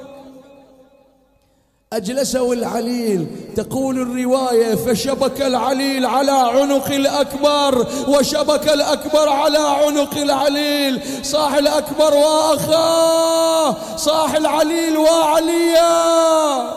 أجلسه 1.94 2.54
العليل. 2.54 3.28
تقول 3.56 4.02
الرواية 4.02 4.76
فشبك 4.76 5.42
العليل 5.42 6.06
على 6.06 6.32
عنق 6.32 6.86
الأكبر 6.86 7.88
وشبك 8.08 8.70
الأكبر 8.70 9.30
على 9.30 9.58
عنق 9.58 10.18
العليل. 10.18 11.26
صاح 11.26 11.54
الأكبر 11.54 12.14
وأخاه 12.14 13.98
صاح 13.98 14.36
العليل 14.36 14.98
وعليا. 14.98 16.70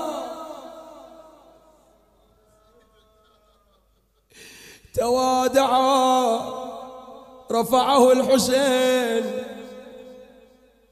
توادعا 4.94 6.40
رفعه 7.52 8.12
الحسين 8.12 9.24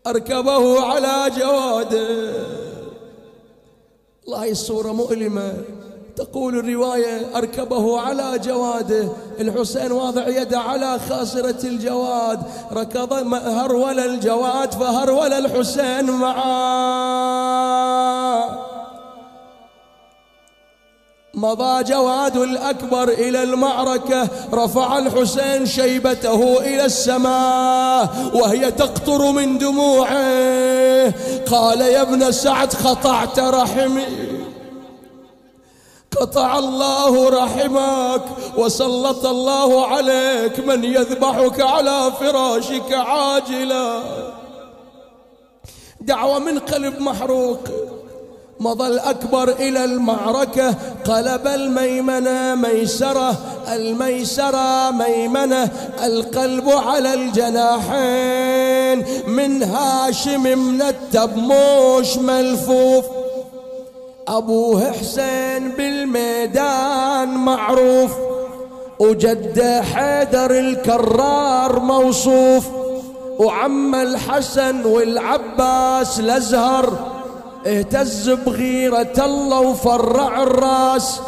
أركبه 0.07 0.81
على 0.85 1.31
جواده. 1.39 2.60
والله 4.27 4.51
الصورة 4.51 4.93
مؤلمة. 4.93 5.55
تقول 6.17 6.59
الرواية 6.59 7.37
أركبه 7.37 8.01
على 8.01 8.39
جواده. 8.39 9.09
الحسين 9.41 9.93
واضع 9.93 10.29
يده 10.29 10.59
على 10.59 10.99
خاصرة 10.99 11.67
الجواد. 11.67 12.43
ركض 12.73 13.13
هرول 13.35 13.99
الجواد 13.99 14.73
فهرول 14.73 15.33
الحسين 15.33 16.11
معاه 16.11 17.11
مضى 21.41 21.85
جواد 21.85 22.37
الأكبر 22.37 23.09
إلى 23.09 23.43
المعركة 23.43 24.29
رفع 24.53 24.99
الحسين 24.99 25.67
شيبته 25.67 26.59
إلى 26.59 26.85
السماء 26.85 28.09
وهي 28.35 28.71
تقطر 28.71 29.33
من 29.33 29.59
دموعه. 29.59 31.15
قال 31.51 31.81
يا 31.81 32.03
ابن 32.03 32.33
سعد 32.33 32.73
خطعت 32.73 33.39
رحمي 33.39 34.07
قطع 36.21 36.59
الله 36.59 37.29
رحمك 37.29 38.23
وسلط 38.57 39.27
الله 39.27 39.87
عليك. 39.87 40.59
من 40.67 40.85
يذبحك 40.85 41.61
على 41.61 42.13
فراشك 42.21 42.93
عاجلا؟ 42.93 44.03
دعوة 46.01 46.39
من 46.39 46.59
قلب 46.59 47.01
محروق. 47.01 47.61
مضى 48.61 48.87
الأكبر 48.87 49.49
إلى 49.49 49.85
المعركة 49.85 50.75
قلب 51.05 51.47
الميمنة 51.47 52.55
ميسرة 52.55 53.37
الميسرة 53.73 54.91
ميمنة 54.91 55.69
القلب 56.05 56.69
على 56.69 57.15
الجناحين 57.15 59.05
من 59.27 59.63
هاشم 59.63 60.43
من 60.43 60.83
التبموش 60.83 62.17
ملفوف. 62.17 63.05
أبوه 64.29 64.93
حسين 64.93 65.69
بالميدان 65.69 67.29
معروف. 67.29 68.13
وجده 68.99 69.83
حيدر 69.83 70.51
الكرار 70.51 71.81
موصوف. 71.81 72.67
وعم 73.39 73.95
الحسن 73.95 74.85
والعباس 74.85 76.21
الأزهر. 76.21 77.10
اهتز 77.67 78.31
بغيرة 78.31 79.15
الله 79.19 79.61
وفرع 79.61 80.43
الراس. 80.43 81.21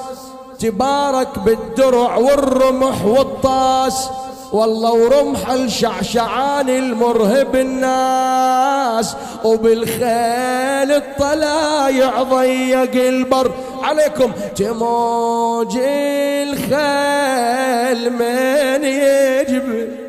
تبارك 0.58 1.38
بالدرع 1.38 2.16
والرمح 2.16 3.04
والطاس. 3.04 4.08
والله 4.52 4.92
ورمح 4.92 5.50
الشعشعان 5.50 6.68
المرهب 6.68 7.56
الناس. 7.56 9.16
وبالخيل 9.44 10.92
الطلايع 10.92 12.22
ضيق 12.22 13.06
البر. 13.06 13.52
عليكم 13.82 14.32
تموج 14.56 15.78
الخيل 16.48 18.12
من 18.12 18.84
يجب. 18.84 20.01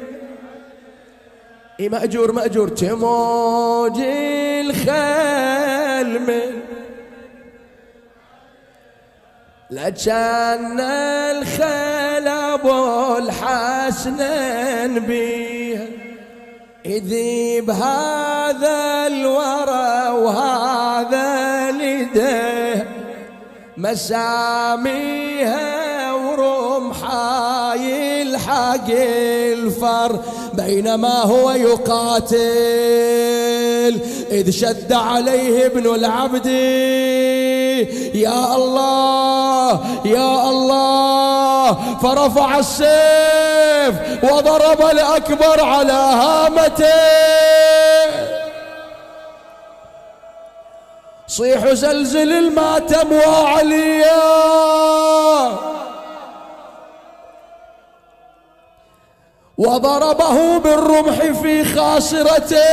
مأجور 1.90 2.32
مأجور 2.32 2.68
تموج 2.68 4.00
الخيل 4.66 6.22
من 6.22 6.60
لجان 9.72 10.80
الخيل 10.80 12.28
أبو 12.28 13.18
الحسنين 13.18 15.00
بيها. 15.00 15.88
يذيب 16.86 17.70
هذا 17.70 19.08
الورى 19.08 20.10
وهذا 20.10 21.72
لده. 21.72 22.88
مساميها 23.78 25.64
ورمحاي 26.14 28.22
الحسن 28.22 28.54
حق 28.54 28.90
الفر. 28.90 30.20
بينما 30.54 31.22
هو 31.22 31.52
يقاتل. 31.52 32.38
إذ 34.32 34.50
شد 34.52 34.94
عليه 34.94 35.66
ابن 35.66 35.96
العبد 35.96 36.46
يا 38.16 38.56
الله 38.56 39.80
يا 40.06 40.50
الله. 40.50 41.74
فرفع 41.98 42.60
السيف 42.60 43.96
وضرب 44.24 44.82
الأكبر 44.92 45.64
على 45.64 45.94
هامته. 45.94 46.94
صيح 51.28 51.74
زلزل 51.74 52.32
الماتم 52.32 53.14
وعليا. 53.28 54.14
وضربه 59.58 60.58
بالرمح 60.58 61.42
في 61.42 61.66
خاصرته 61.66 62.64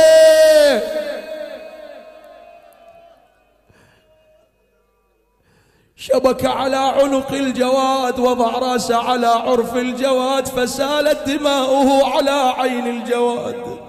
شبك 5.95 6.45
على 6.45 6.77
عنق 6.77 7.31
الجواد 7.31 8.19
وضع 8.19 8.51
راسه 8.51 8.95
على 8.97 9.27
عرف 9.27 9.75
الجواد 9.75 10.47
فسالت 10.47 11.29
دماؤه 11.29 12.15
على 12.15 12.53
عين 12.57 12.87
الجواد. 12.87 13.79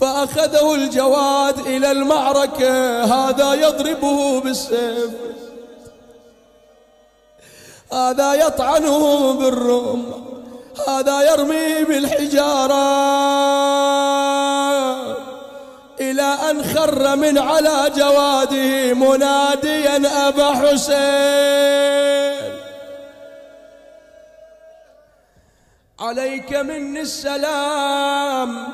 فأخذه 0.00 0.74
الجواد 0.74 1.58
إلى 1.58 1.90
المعركة 1.90 3.04
هذا 3.04 3.54
يضربه 3.54 4.40
بالسيف. 4.40 5.10
هذا 7.92 8.34
يطعنه 8.34 9.32
بالرم 9.32 10.28
هذا 10.88 11.32
يرمي 11.32 11.84
بالحجارة. 11.84 13.08
إلى 16.00 16.22
أن 16.50 16.64
خر 16.64 17.16
من 17.16 17.38
على 17.38 17.92
جواده 17.96 18.94
مناديا 18.94 20.28
أبا 20.28 20.54
حسين. 20.54 20.98
عليك 26.00 26.54
مني 26.54 27.00
السلام. 27.00 28.66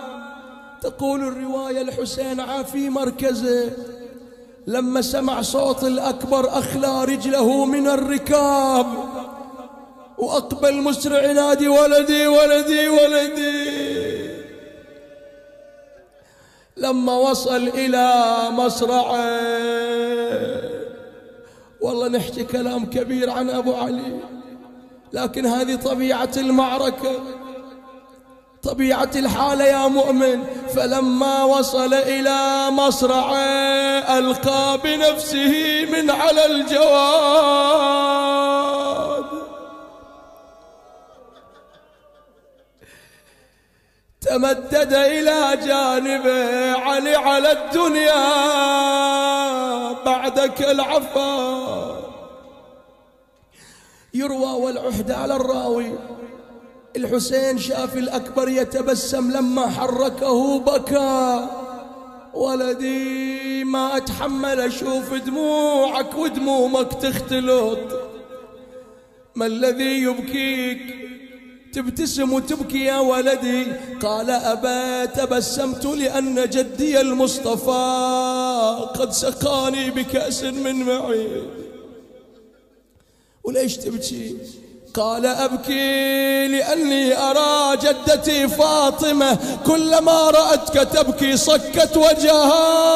تقول 0.83 1.29
الرواية 1.29 1.83
الحسين 1.83 2.62
في 2.62 2.89
مركزه. 2.89 3.71
لما 4.67 5.03
سمع 5.03 5.43
صوت 5.43 5.85
الأكبر 5.85 6.59
أخلى 6.59 7.05
رجله 7.05 7.65
من 7.65 7.87
الركاب 7.89 8.87
وأقبل 10.19 10.83
مسرع 10.83 11.23
ينادي 11.25 11.69
ولدي 11.69 12.27
ولدي 12.27 12.89
ولدي. 12.89 14.35
لما 16.77 17.12
وصل 17.12 17.69
إلى 17.69 18.35
مصرعه 18.51 19.25
والله 21.81 22.09
نحكي 22.09 22.45
كلام 22.45 22.87
كبير 22.87 23.31
عن 23.31 23.51
أبو 23.51 23.75
علي 23.75 24.21
لكن 25.12 25.47
هذه 25.47 25.77
طبيعة 25.77 26.31
المعركة. 26.37 27.21
طبيعة 28.65 29.11
الحالة 29.17 29.65
يا 29.65 29.89
مؤمن 29.89 30.45
فلما 30.77 31.45
وصل 31.45 31.95
إلى 31.95 32.71
مصرع 32.71 33.37
ألقى 34.19 34.79
بنفسه 34.85 35.85
من 35.93 36.11
على 36.11 36.47
الجواد. 36.47 37.95
تمدد 44.21 44.93
إلى 44.93 45.59
جانبه 45.67 46.73
علي 46.79 47.17
على 47.17 47.53
الدنيا 47.53 48.25
بعدك 49.93 50.62
العفا. 50.62 51.65
يروى 54.15 54.53
والعهد 54.53 55.11
على 55.11 55.37
الراوي. 55.37 55.99
الحسين 56.97 57.59
شاف 57.59 57.97
الأكبر 57.97 58.49
يتبسم 58.49 59.30
لما 59.30 59.66
حركه 59.68 60.59
بكى. 60.59 61.49
ولدي 62.34 63.64
ما 63.64 63.97
أتحمل 63.97 64.61
أشوف 64.61 65.14
دموعك 65.14 66.18
ودمومك 66.18 66.92
تختلط. 66.92 67.78
ما 69.34 69.47
الذي 69.47 70.03
يبكيك؟ 70.03 70.80
تبتسم 71.72 72.32
وتبكي 72.32 72.84
يا 72.84 72.99
ولدي. 72.99 73.66
قال 74.03 74.30
أبا 74.30 75.05
تبسمت 75.05 75.84
لأن 75.84 76.51
جدي 76.51 77.01
المصطفى 77.01 77.74
قد 78.99 79.12
سقاني 79.12 79.90
بكأس 79.90 80.45
من 80.45 80.74
معي. 80.74 81.42
وليش 83.45 83.76
تبكي؟ 83.76 84.36
قال 84.95 85.26
أبكي 85.26 86.49
لأني 86.49 87.18
أرى 87.18 87.76
جدتي 87.76 88.49
فاطمة 88.49 89.38
كلما 89.66 90.30
رأتك 90.30 90.74
تبكي 90.74 91.36
صكت 91.36 91.97
وجهها. 91.97 92.95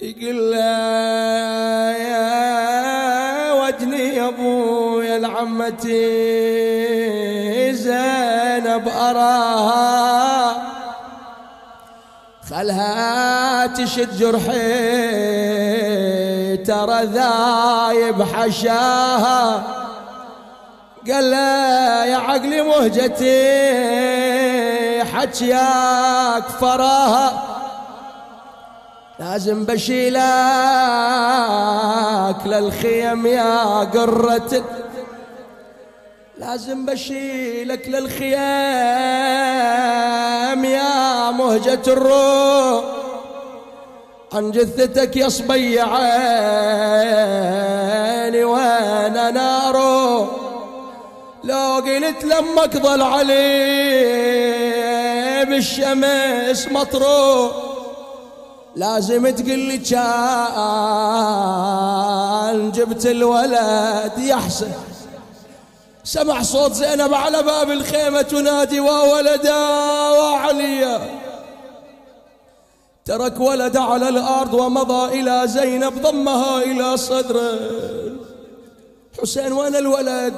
يقول 0.00 0.52
يا 2.02 2.32
وجني 3.52 4.16
يا 4.16 4.28
ابويا 4.28 5.16
العمتي 5.16 6.02
زينب 7.72 8.88
أراها. 8.88 9.96
خلها 12.50 13.35
تشد 13.66 14.18
جرحي 14.18 14.56
ترى 16.56 17.04
ذايب 17.04 18.22
حشاها. 18.22 19.62
قال 21.12 21.32
يا 22.12 22.16
عقلي 22.16 22.62
مهجتي 22.62 23.44
حجياك 25.04 26.42
فراها. 26.60 27.42
لازم 29.18 29.64
بشيلك 29.64 30.16
للخيم 32.46 33.26
يا 33.26 33.78
قرة. 33.84 34.64
لازم 36.38 36.86
بشيلك 36.86 37.88
للخيام 37.88 38.36
يا 40.64 41.30
مهجة 41.30 41.82
الروح. 41.86 42.95
عن 44.36 44.50
جثتك 44.50 45.16
يا 45.16 45.28
صبي 45.28 45.80
عيني 45.80 45.96
وأنا 48.44 49.30
نارو 49.30 50.26
لو 51.44 51.82
قلت 51.86 52.24
لما 52.24 52.64
اقضل 52.64 53.02
علي 53.02 53.34
بالشمس 55.44 56.68
مطروح 56.68 57.52
لازم 58.76 59.28
تقول 59.28 59.58
لي 59.58 59.78
كان 59.78 60.02
جبت 62.72 63.06
الولد 63.06 64.18
يحسن 64.18 64.70
سمع 66.04 66.42
صوت 66.42 66.72
زينب 66.72 67.14
على 67.14 67.42
باب 67.42 67.70
الخيمة 67.70 68.22
تنادي 68.22 68.80
وولدا 68.80 69.56
وعليا. 70.10 71.25
ترك 73.06 73.40
ولد 73.40 73.76
على 73.76 74.08
الأرض 74.08 74.54
ومضى 74.54 75.20
إلى 75.20 75.42
زينب 75.48 76.02
ضمها 76.02 76.62
إلى 76.62 76.96
صدره. 76.96 77.58
حسين 79.22 79.52
وين 79.52 79.76
الولد. 79.76 80.34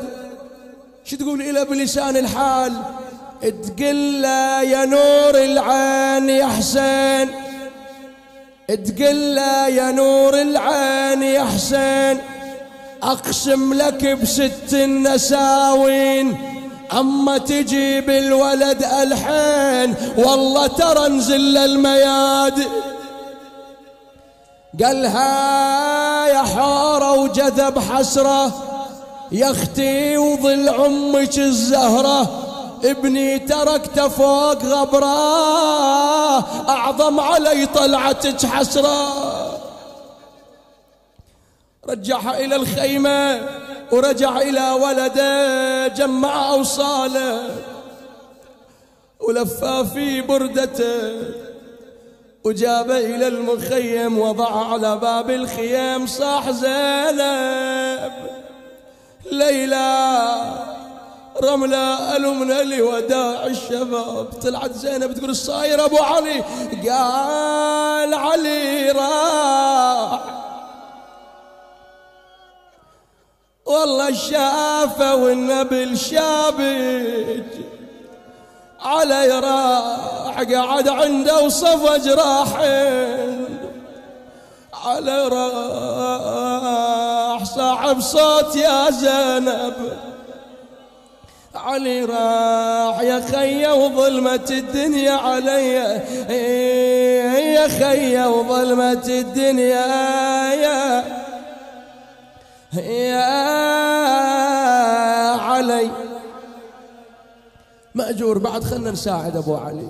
شو 1.05 1.17
تقول 1.17 1.43
إلى 1.43 1.65
بلسان 1.65 2.17
الحال؟ 2.17 2.73
تقل 3.43 4.25
يا 4.75 4.85
نور 4.85 5.35
العين 5.35 6.31
يا 6.31 6.47
حسين. 6.47 7.31
تقل 8.69 9.39
يا 9.79 9.91
نور 9.91 10.43
العين 10.43 11.23
يا 11.23 11.45
حسين. 11.45 12.21
أقسم 13.03 13.75
لك 13.75 14.05
بست 14.05 14.73
النساوين. 14.73 16.58
أما 16.93 17.39
تجيب 17.39 18.11
الولد 18.11 18.83
ألحين 18.83 19.95
والله 20.17 20.67
ترى 20.67 21.09
نزل 21.09 21.57
المياد. 21.57 22.69
قالها 24.85 26.27
يا 26.27 26.43
حارة 26.43 27.13
وجذب 27.13 27.79
حسرة 27.79 28.53
يا 29.33 29.51
أختي 29.51 30.19
وظل 30.19 30.69
عمك 30.69 31.39
الزهرة 31.39 32.45
ابني 32.85 33.39
تركته 33.39 34.09
فوق 34.09 34.65
غبرة 34.65 35.09
أعظم 36.69 37.21
علي 37.21 37.67
طلعتك 37.67 38.47
حسرة. 38.47 39.09
رجعها 41.89 42.39
إلى 42.39 42.57
الخيمة. 42.57 43.41
ورجع 43.93 44.39
إلى 44.39 44.71
ولده 44.71 45.87
جمع 45.87 46.51
أوصاله 46.51 47.51
ولفى 49.21 49.87
في 49.95 50.21
بردته 50.21 51.13
وجاب 52.45 52.91
إلى 52.91 53.29
المخيم 53.29 54.19
وضع 54.19 54.73
على 54.73 54.97
باب 54.97 55.31
الخيام 55.31 56.07
صاح 56.07 56.51
زينب. 56.51 58.13
ليلى 59.33 60.39
رملة 61.43 62.17
ألمنا 62.17 62.63
لوداع 62.63 63.47
الشباب. 63.47 64.25
طلعت 64.43 64.73
زينب 64.73 65.13
تقول 65.13 65.31
الصاير 65.31 65.85
أبو 65.85 65.99
علي 65.99 66.45
قال 66.89 68.15
علي 68.15 68.91
راح. 68.91 70.21
والله 73.69 74.13
شافه 74.13 75.15
والنبل 75.15 75.99
شابج 75.99 77.43
علي 78.85 79.29
راح 79.29 80.43
قعد 80.43 80.89
عنده 80.89 81.41
وصفى 81.41 81.99
جراحين 81.99 83.49
على 84.85 85.29
راح 85.29 86.59
صاحب 87.45 88.01
صوت 88.01 88.57
يا 88.57 88.91
زينب. 88.91 89.99
علي 91.55 92.05
راح 92.05 93.01
يا 93.01 93.21
خي 93.33 93.67
وظلمة 93.67 94.49
الدنيا 94.51 95.13
علي. 95.13 95.75
يا 97.55 97.69
خي 97.69 98.25
وظلمة 98.27 99.05
الدنيا 99.09 99.87
يا 100.55 101.18
يا 102.73 103.19
علي. 105.37 105.91
مأجور 107.95 108.39
بعد 108.39 108.65
خلنا 108.65 108.91
نساعد 108.91 109.37
أبو 109.37 109.55
علي. 109.55 109.89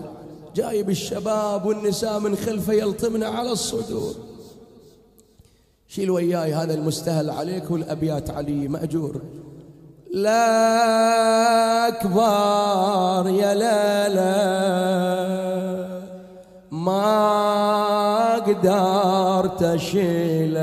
جايب 0.55 0.91
الشباب 0.91 1.67
والنساء 1.67 2.19
من 2.19 2.37
خلفه 2.37 2.73
يلطمنا 2.73 3.27
على 3.27 3.53
الصدور. 3.53 4.15
شيل 5.89 6.11
وياي 6.11 6.55
هذا 6.55 6.75
المستهل 6.75 7.31
عليك 7.31 7.71
والأبيات 7.71 8.31
علي 8.31 8.69
مأجور. 8.69 9.23
لا 10.13 11.91
كبار 12.03 13.29
يا 13.29 13.55
لا 13.55 14.09
لا. 14.09 15.88
ما 16.85 18.35
قدرت 18.47 19.63
اشيله 19.63 20.63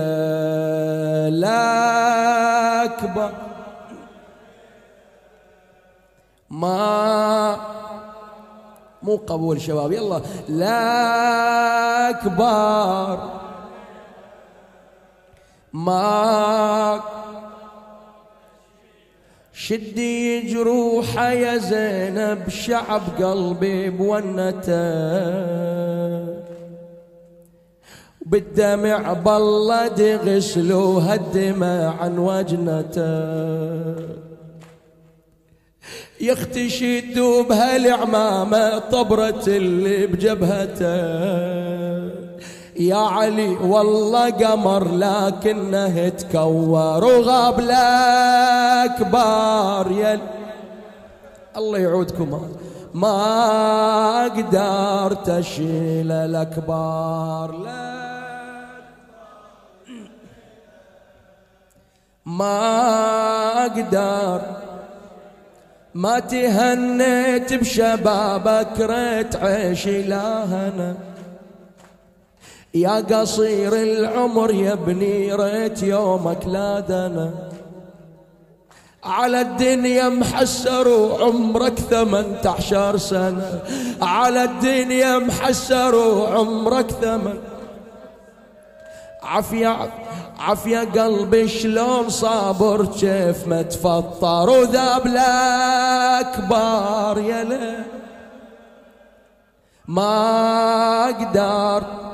لا 1.30 2.86
كبار 2.99 3.34
ما 6.49 7.57
مو 9.03 9.16
قبول 9.16 9.61
شباب 9.61 9.91
يلا. 9.91 10.22
لا 10.49 12.11
كبار 12.11 13.18
ما 15.74 17.01
شدي 19.58 20.41
جروحه 20.41 21.32
يا 21.32 21.58
زينب 21.58 22.49
شعب 22.49 23.01
قلبي 23.24 23.89
بونته. 23.89 24.76
بالدمع 28.26 29.14
بلد 29.14 30.01
غسلوها 30.01 31.16
الدمع 31.16 32.01
عن 32.01 32.18
وجنته. 32.18 33.16
يختشي 36.22 37.01
تدوب 37.01 37.51
هالعمامة 37.51 38.80
طبرة 38.80 39.43
اللي 39.47 40.08
بجبهته. 40.08 40.95
يا 42.80 42.96
علي 42.98 43.48
والله 43.50 44.30
قمر 44.30 44.88
لكنه 44.92 46.10
تكور 46.10 47.06
وغاب 47.06 47.60
الأكبار 48.80 49.12
يا 49.92 50.20
الله 51.58 51.80
يعودكم. 51.80 52.50
ما 52.94 54.24
قدرت 54.24 55.30
أشيل 55.30 56.12
الاكبار 56.12 57.52
لا 57.52 57.96
ما 62.26 63.66
أقدر 63.66 64.42
ما 65.94 66.20
تهنيت 66.20 67.54
بشبابك 67.54 68.80
ريت 68.80 69.36
عيشي 69.36 70.04
لاهنا 70.04 70.96
يا 72.76 73.00
قصير 73.00 73.74
العمر 73.74 74.52
يا 74.52 74.74
ابني 74.74 75.34
ريت 75.34 75.84
يومك 75.84 76.48
لا 76.48 76.80
دنا. 76.80 77.32
على 79.04 79.42
الدنيا 79.42 80.10
محسر 80.10 80.88
وعمرك 80.88 81.80
ثمن 81.80 82.38
عشر 82.46 82.98
سنة. 82.98 83.62
على 84.02 84.44
الدنيا 84.44 85.20
محسر 85.20 85.96
وعمرك 85.96 86.92
ثمن. 86.92 87.40
عافية 89.24 89.92
عافية 90.40 90.80
قلبي 90.80 91.48
شلون 91.48 92.10
صابر 92.10 92.86
كيف 92.86 93.48
ما 93.48 93.62
تفطر 93.62 94.50
وذاب 94.50 95.08
الأكبار 95.08 97.18
يا 97.18 97.86
ما 99.88 101.06
قدرت 101.06 102.05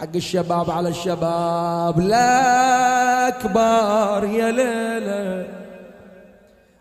حق 0.00 0.14
الشباب 0.14 0.70
على 0.70 0.88
الشباب. 0.88 2.00
لا 2.00 3.30
كبار 3.30 4.24
يا 4.24 4.50
ليلة 4.50 5.48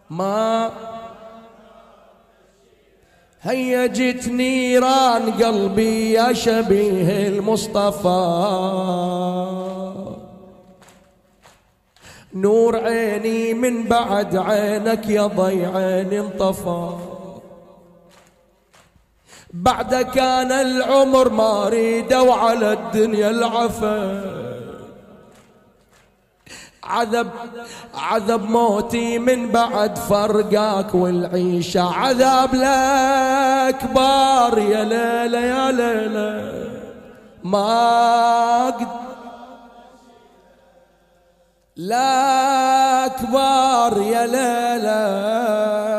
ما 0.10 0.72
هيجت 3.42 4.28
نيران 4.28 5.32
قلبي 5.32 6.12
يا 6.12 6.34
شبيه 6.34 7.28
المصطفى. 7.28 8.10
نور 12.34 12.76
عيني 12.78 13.54
من 13.54 13.84
بعد 13.84 14.38
عينك 14.38 15.10
يا 15.10 15.28
ضي 15.28 15.66
عيني 15.66 16.20
انطفى. 16.20 17.09
بعد 19.54 19.96
كان 19.96 20.52
العمر 20.52 21.30
ما 21.30 21.68
أريد 21.68 22.14
وعلى 22.14 22.74
الدنيا 22.74 23.30
العفا. 23.30 24.22
عذب 26.84 27.30
عذب 27.96 28.50
موتي 28.50 29.20
من 29.20 29.50
بعد 29.50 29.98
فرقاك 29.98 30.96
والعيشة. 30.96 31.94
عذاب 31.94 32.56
الأكبر 32.56 34.00
يا 34.58 34.84
ليلة 34.84 35.40
يا 35.40 35.72
ليلة. 35.72 36.54
ما 37.44 38.70
قد 38.70 38.88
لا 41.76 43.06
أكبر 43.06 44.02
يا 44.02 44.26
ليلة. 44.28 45.99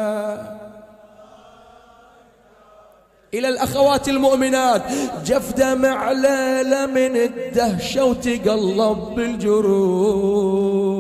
إلى 3.35 3.49
الأخوات 3.49 4.09
المؤمنات. 4.09 4.83
جف 5.24 5.53
دمع 5.53 6.12
ليلة 6.12 6.87
من 6.87 7.16
الدهشة 7.16 8.05
وتقلب 8.05 8.99
بالجروح. 9.16 10.91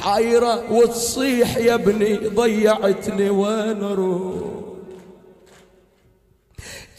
حايرة 0.00 0.72
وتصيح 0.72 1.56
يا 1.56 1.74
ابني 1.74 2.16
ضيعتني 2.16 3.30
وين 3.30 3.82
أروح؟ 3.82 4.34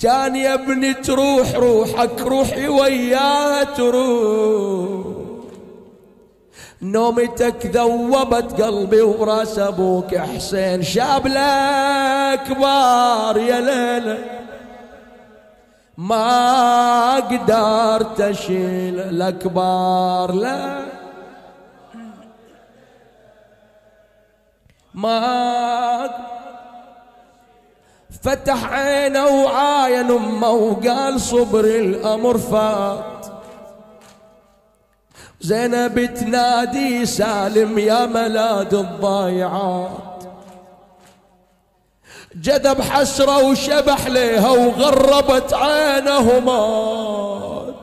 كان 0.02 0.36
يا 0.36 0.54
ابني 0.54 0.94
تروح 0.94 1.56
روحك 1.56 2.22
روحي 2.22 2.68
وياها 2.68 3.64
تروح. 3.64 5.19
نومتك 6.82 7.66
ذوبت 7.66 8.62
قلبي 8.62 9.02
وراس 9.02 9.60
أبوك 9.60 10.16
حسين 10.16 10.84
شاب 10.84 11.28
الاكبر 11.28 12.62
يا 13.42 13.60
ليلة 13.60 14.18
ما 15.98 17.16
قدرت 17.16 18.22
أشيل 18.22 19.00
الأكبار 19.00 20.32
لا. 20.32 20.80
ما 24.94 26.10
فتح 28.24 28.74
عينه 28.74 29.28
وعاين 29.28 30.12
أمه 30.12 30.50
وقال 30.50 31.22
صبر 31.22 31.66
الأمر 31.66 32.38
فات. 32.38 33.19
زينب 35.42 36.14
تنادي 36.14 37.06
سالم 37.06 37.80
يا 37.80 38.06
ملاد 38.06 38.74
الضايعات. 38.74 40.24
جذب 42.36 42.82
حسرة 42.82 43.50
وشبح 43.50 44.08
ليها 44.08 44.50
وغربت 44.50 45.54
عينه 45.54 46.40
مات 46.40 47.76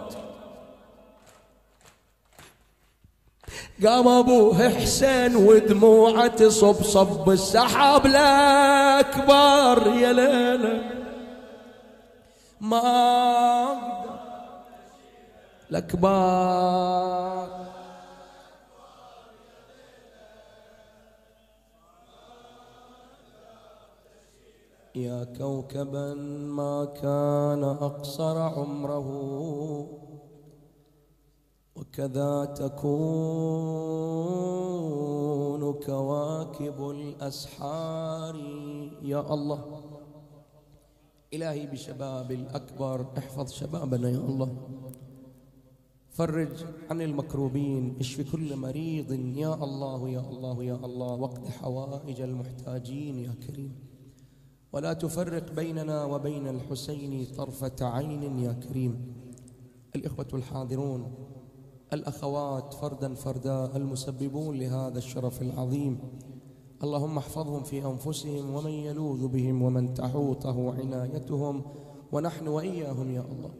قام 3.86 4.08
ابوه 4.08 4.68
حسين 4.68 5.36
ودموعة 5.36 6.26
تصب 6.26 6.82
صب 6.82 7.30
السحاب 7.30 8.06
الأكبر 8.06 9.92
يا 9.92 10.12
ليله 10.12 10.80
ما 12.60 12.78
أقدر. 13.64 14.16
الأكبر. 15.70 17.35
يا 24.96 25.24
كوكبا 25.24 26.14
ما 26.56 26.84
كان 26.84 27.64
أقصر 27.64 28.38
عمره 28.38 29.08
وكذا 31.76 32.44
تكون 32.44 32.86
كواكب 35.72 36.90
الأسحار. 36.90 38.36
يا 39.02 39.34
الله 39.34 39.82
إلهي 41.34 41.66
بشباب 41.66 42.32
الأكبر 42.32 43.06
احفظ 43.18 43.52
شبابنا 43.52 44.08
يا 44.10 44.18
الله. 44.18 44.56
فرج 46.08 46.64
عن 46.90 47.02
المكروبين 47.02 47.96
اشف 48.00 48.32
كل 48.32 48.56
مريض. 48.56 49.12
يا 49.36 49.54
الله 49.54 50.08
يا 50.08 50.20
الله 50.20 50.64
يا 50.64 50.74
الله 50.74 51.14
واقض 51.14 51.48
حوائج 51.48 52.20
المحتاجين 52.20 53.18
يا 53.18 53.34
كريم. 53.46 53.95
ولا 54.76 54.92
تفرق 54.92 55.52
بيننا 55.52 56.04
وبين 56.04 56.48
الحسين 56.48 57.26
طرفة 57.36 57.76
عين 57.80 58.38
يا 58.38 58.52
كريم. 58.52 59.14
الإخوة 59.96 60.26
الحاضرون 60.34 61.14
الأخوات 61.92 62.74
فردا 62.74 63.14
فردا 63.14 63.76
المسببون 63.76 64.58
لهذا 64.58 64.98
الشرف 64.98 65.42
العظيم. 65.42 65.98
اللهم 66.82 67.18
احفظهم 67.18 67.62
في 67.62 67.86
أنفسهم 67.86 68.54
ومن 68.54 68.70
يلوذ 68.70 69.28
بهم 69.28 69.62
ومن 69.62 69.94
تحوطه 69.94 70.74
عنايتهم 70.74 71.62
ونحن 72.12 72.48
وإياهم 72.48 73.10
يا 73.10 73.20
الله. 73.20 73.50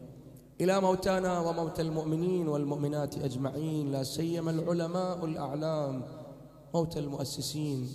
إلى 0.61 0.81
موتانا 0.81 1.39
وموتى 1.39 1.81
المؤمنين 1.81 2.47
والمؤمنات 2.47 3.17
أجمعين 3.17 3.91
لا 3.91 4.03
سيما 4.03 4.51
العلماء 4.51 5.25
الأعلام 5.25 6.03
موتى 6.73 6.99
المؤسسين. 6.99 7.87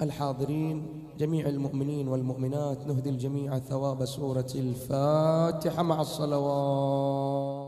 الحاضرين 0.00 0.86
جميع 1.18 1.48
المؤمنين 1.48 2.08
والمؤمنات 2.08 2.86
نهدي 2.86 3.10
الجميع 3.10 3.58
ثواب 3.58 4.04
سورة 4.04 4.46
الفاتحة 4.54 5.82
مع 5.82 6.00
الصلوات. 6.00 7.67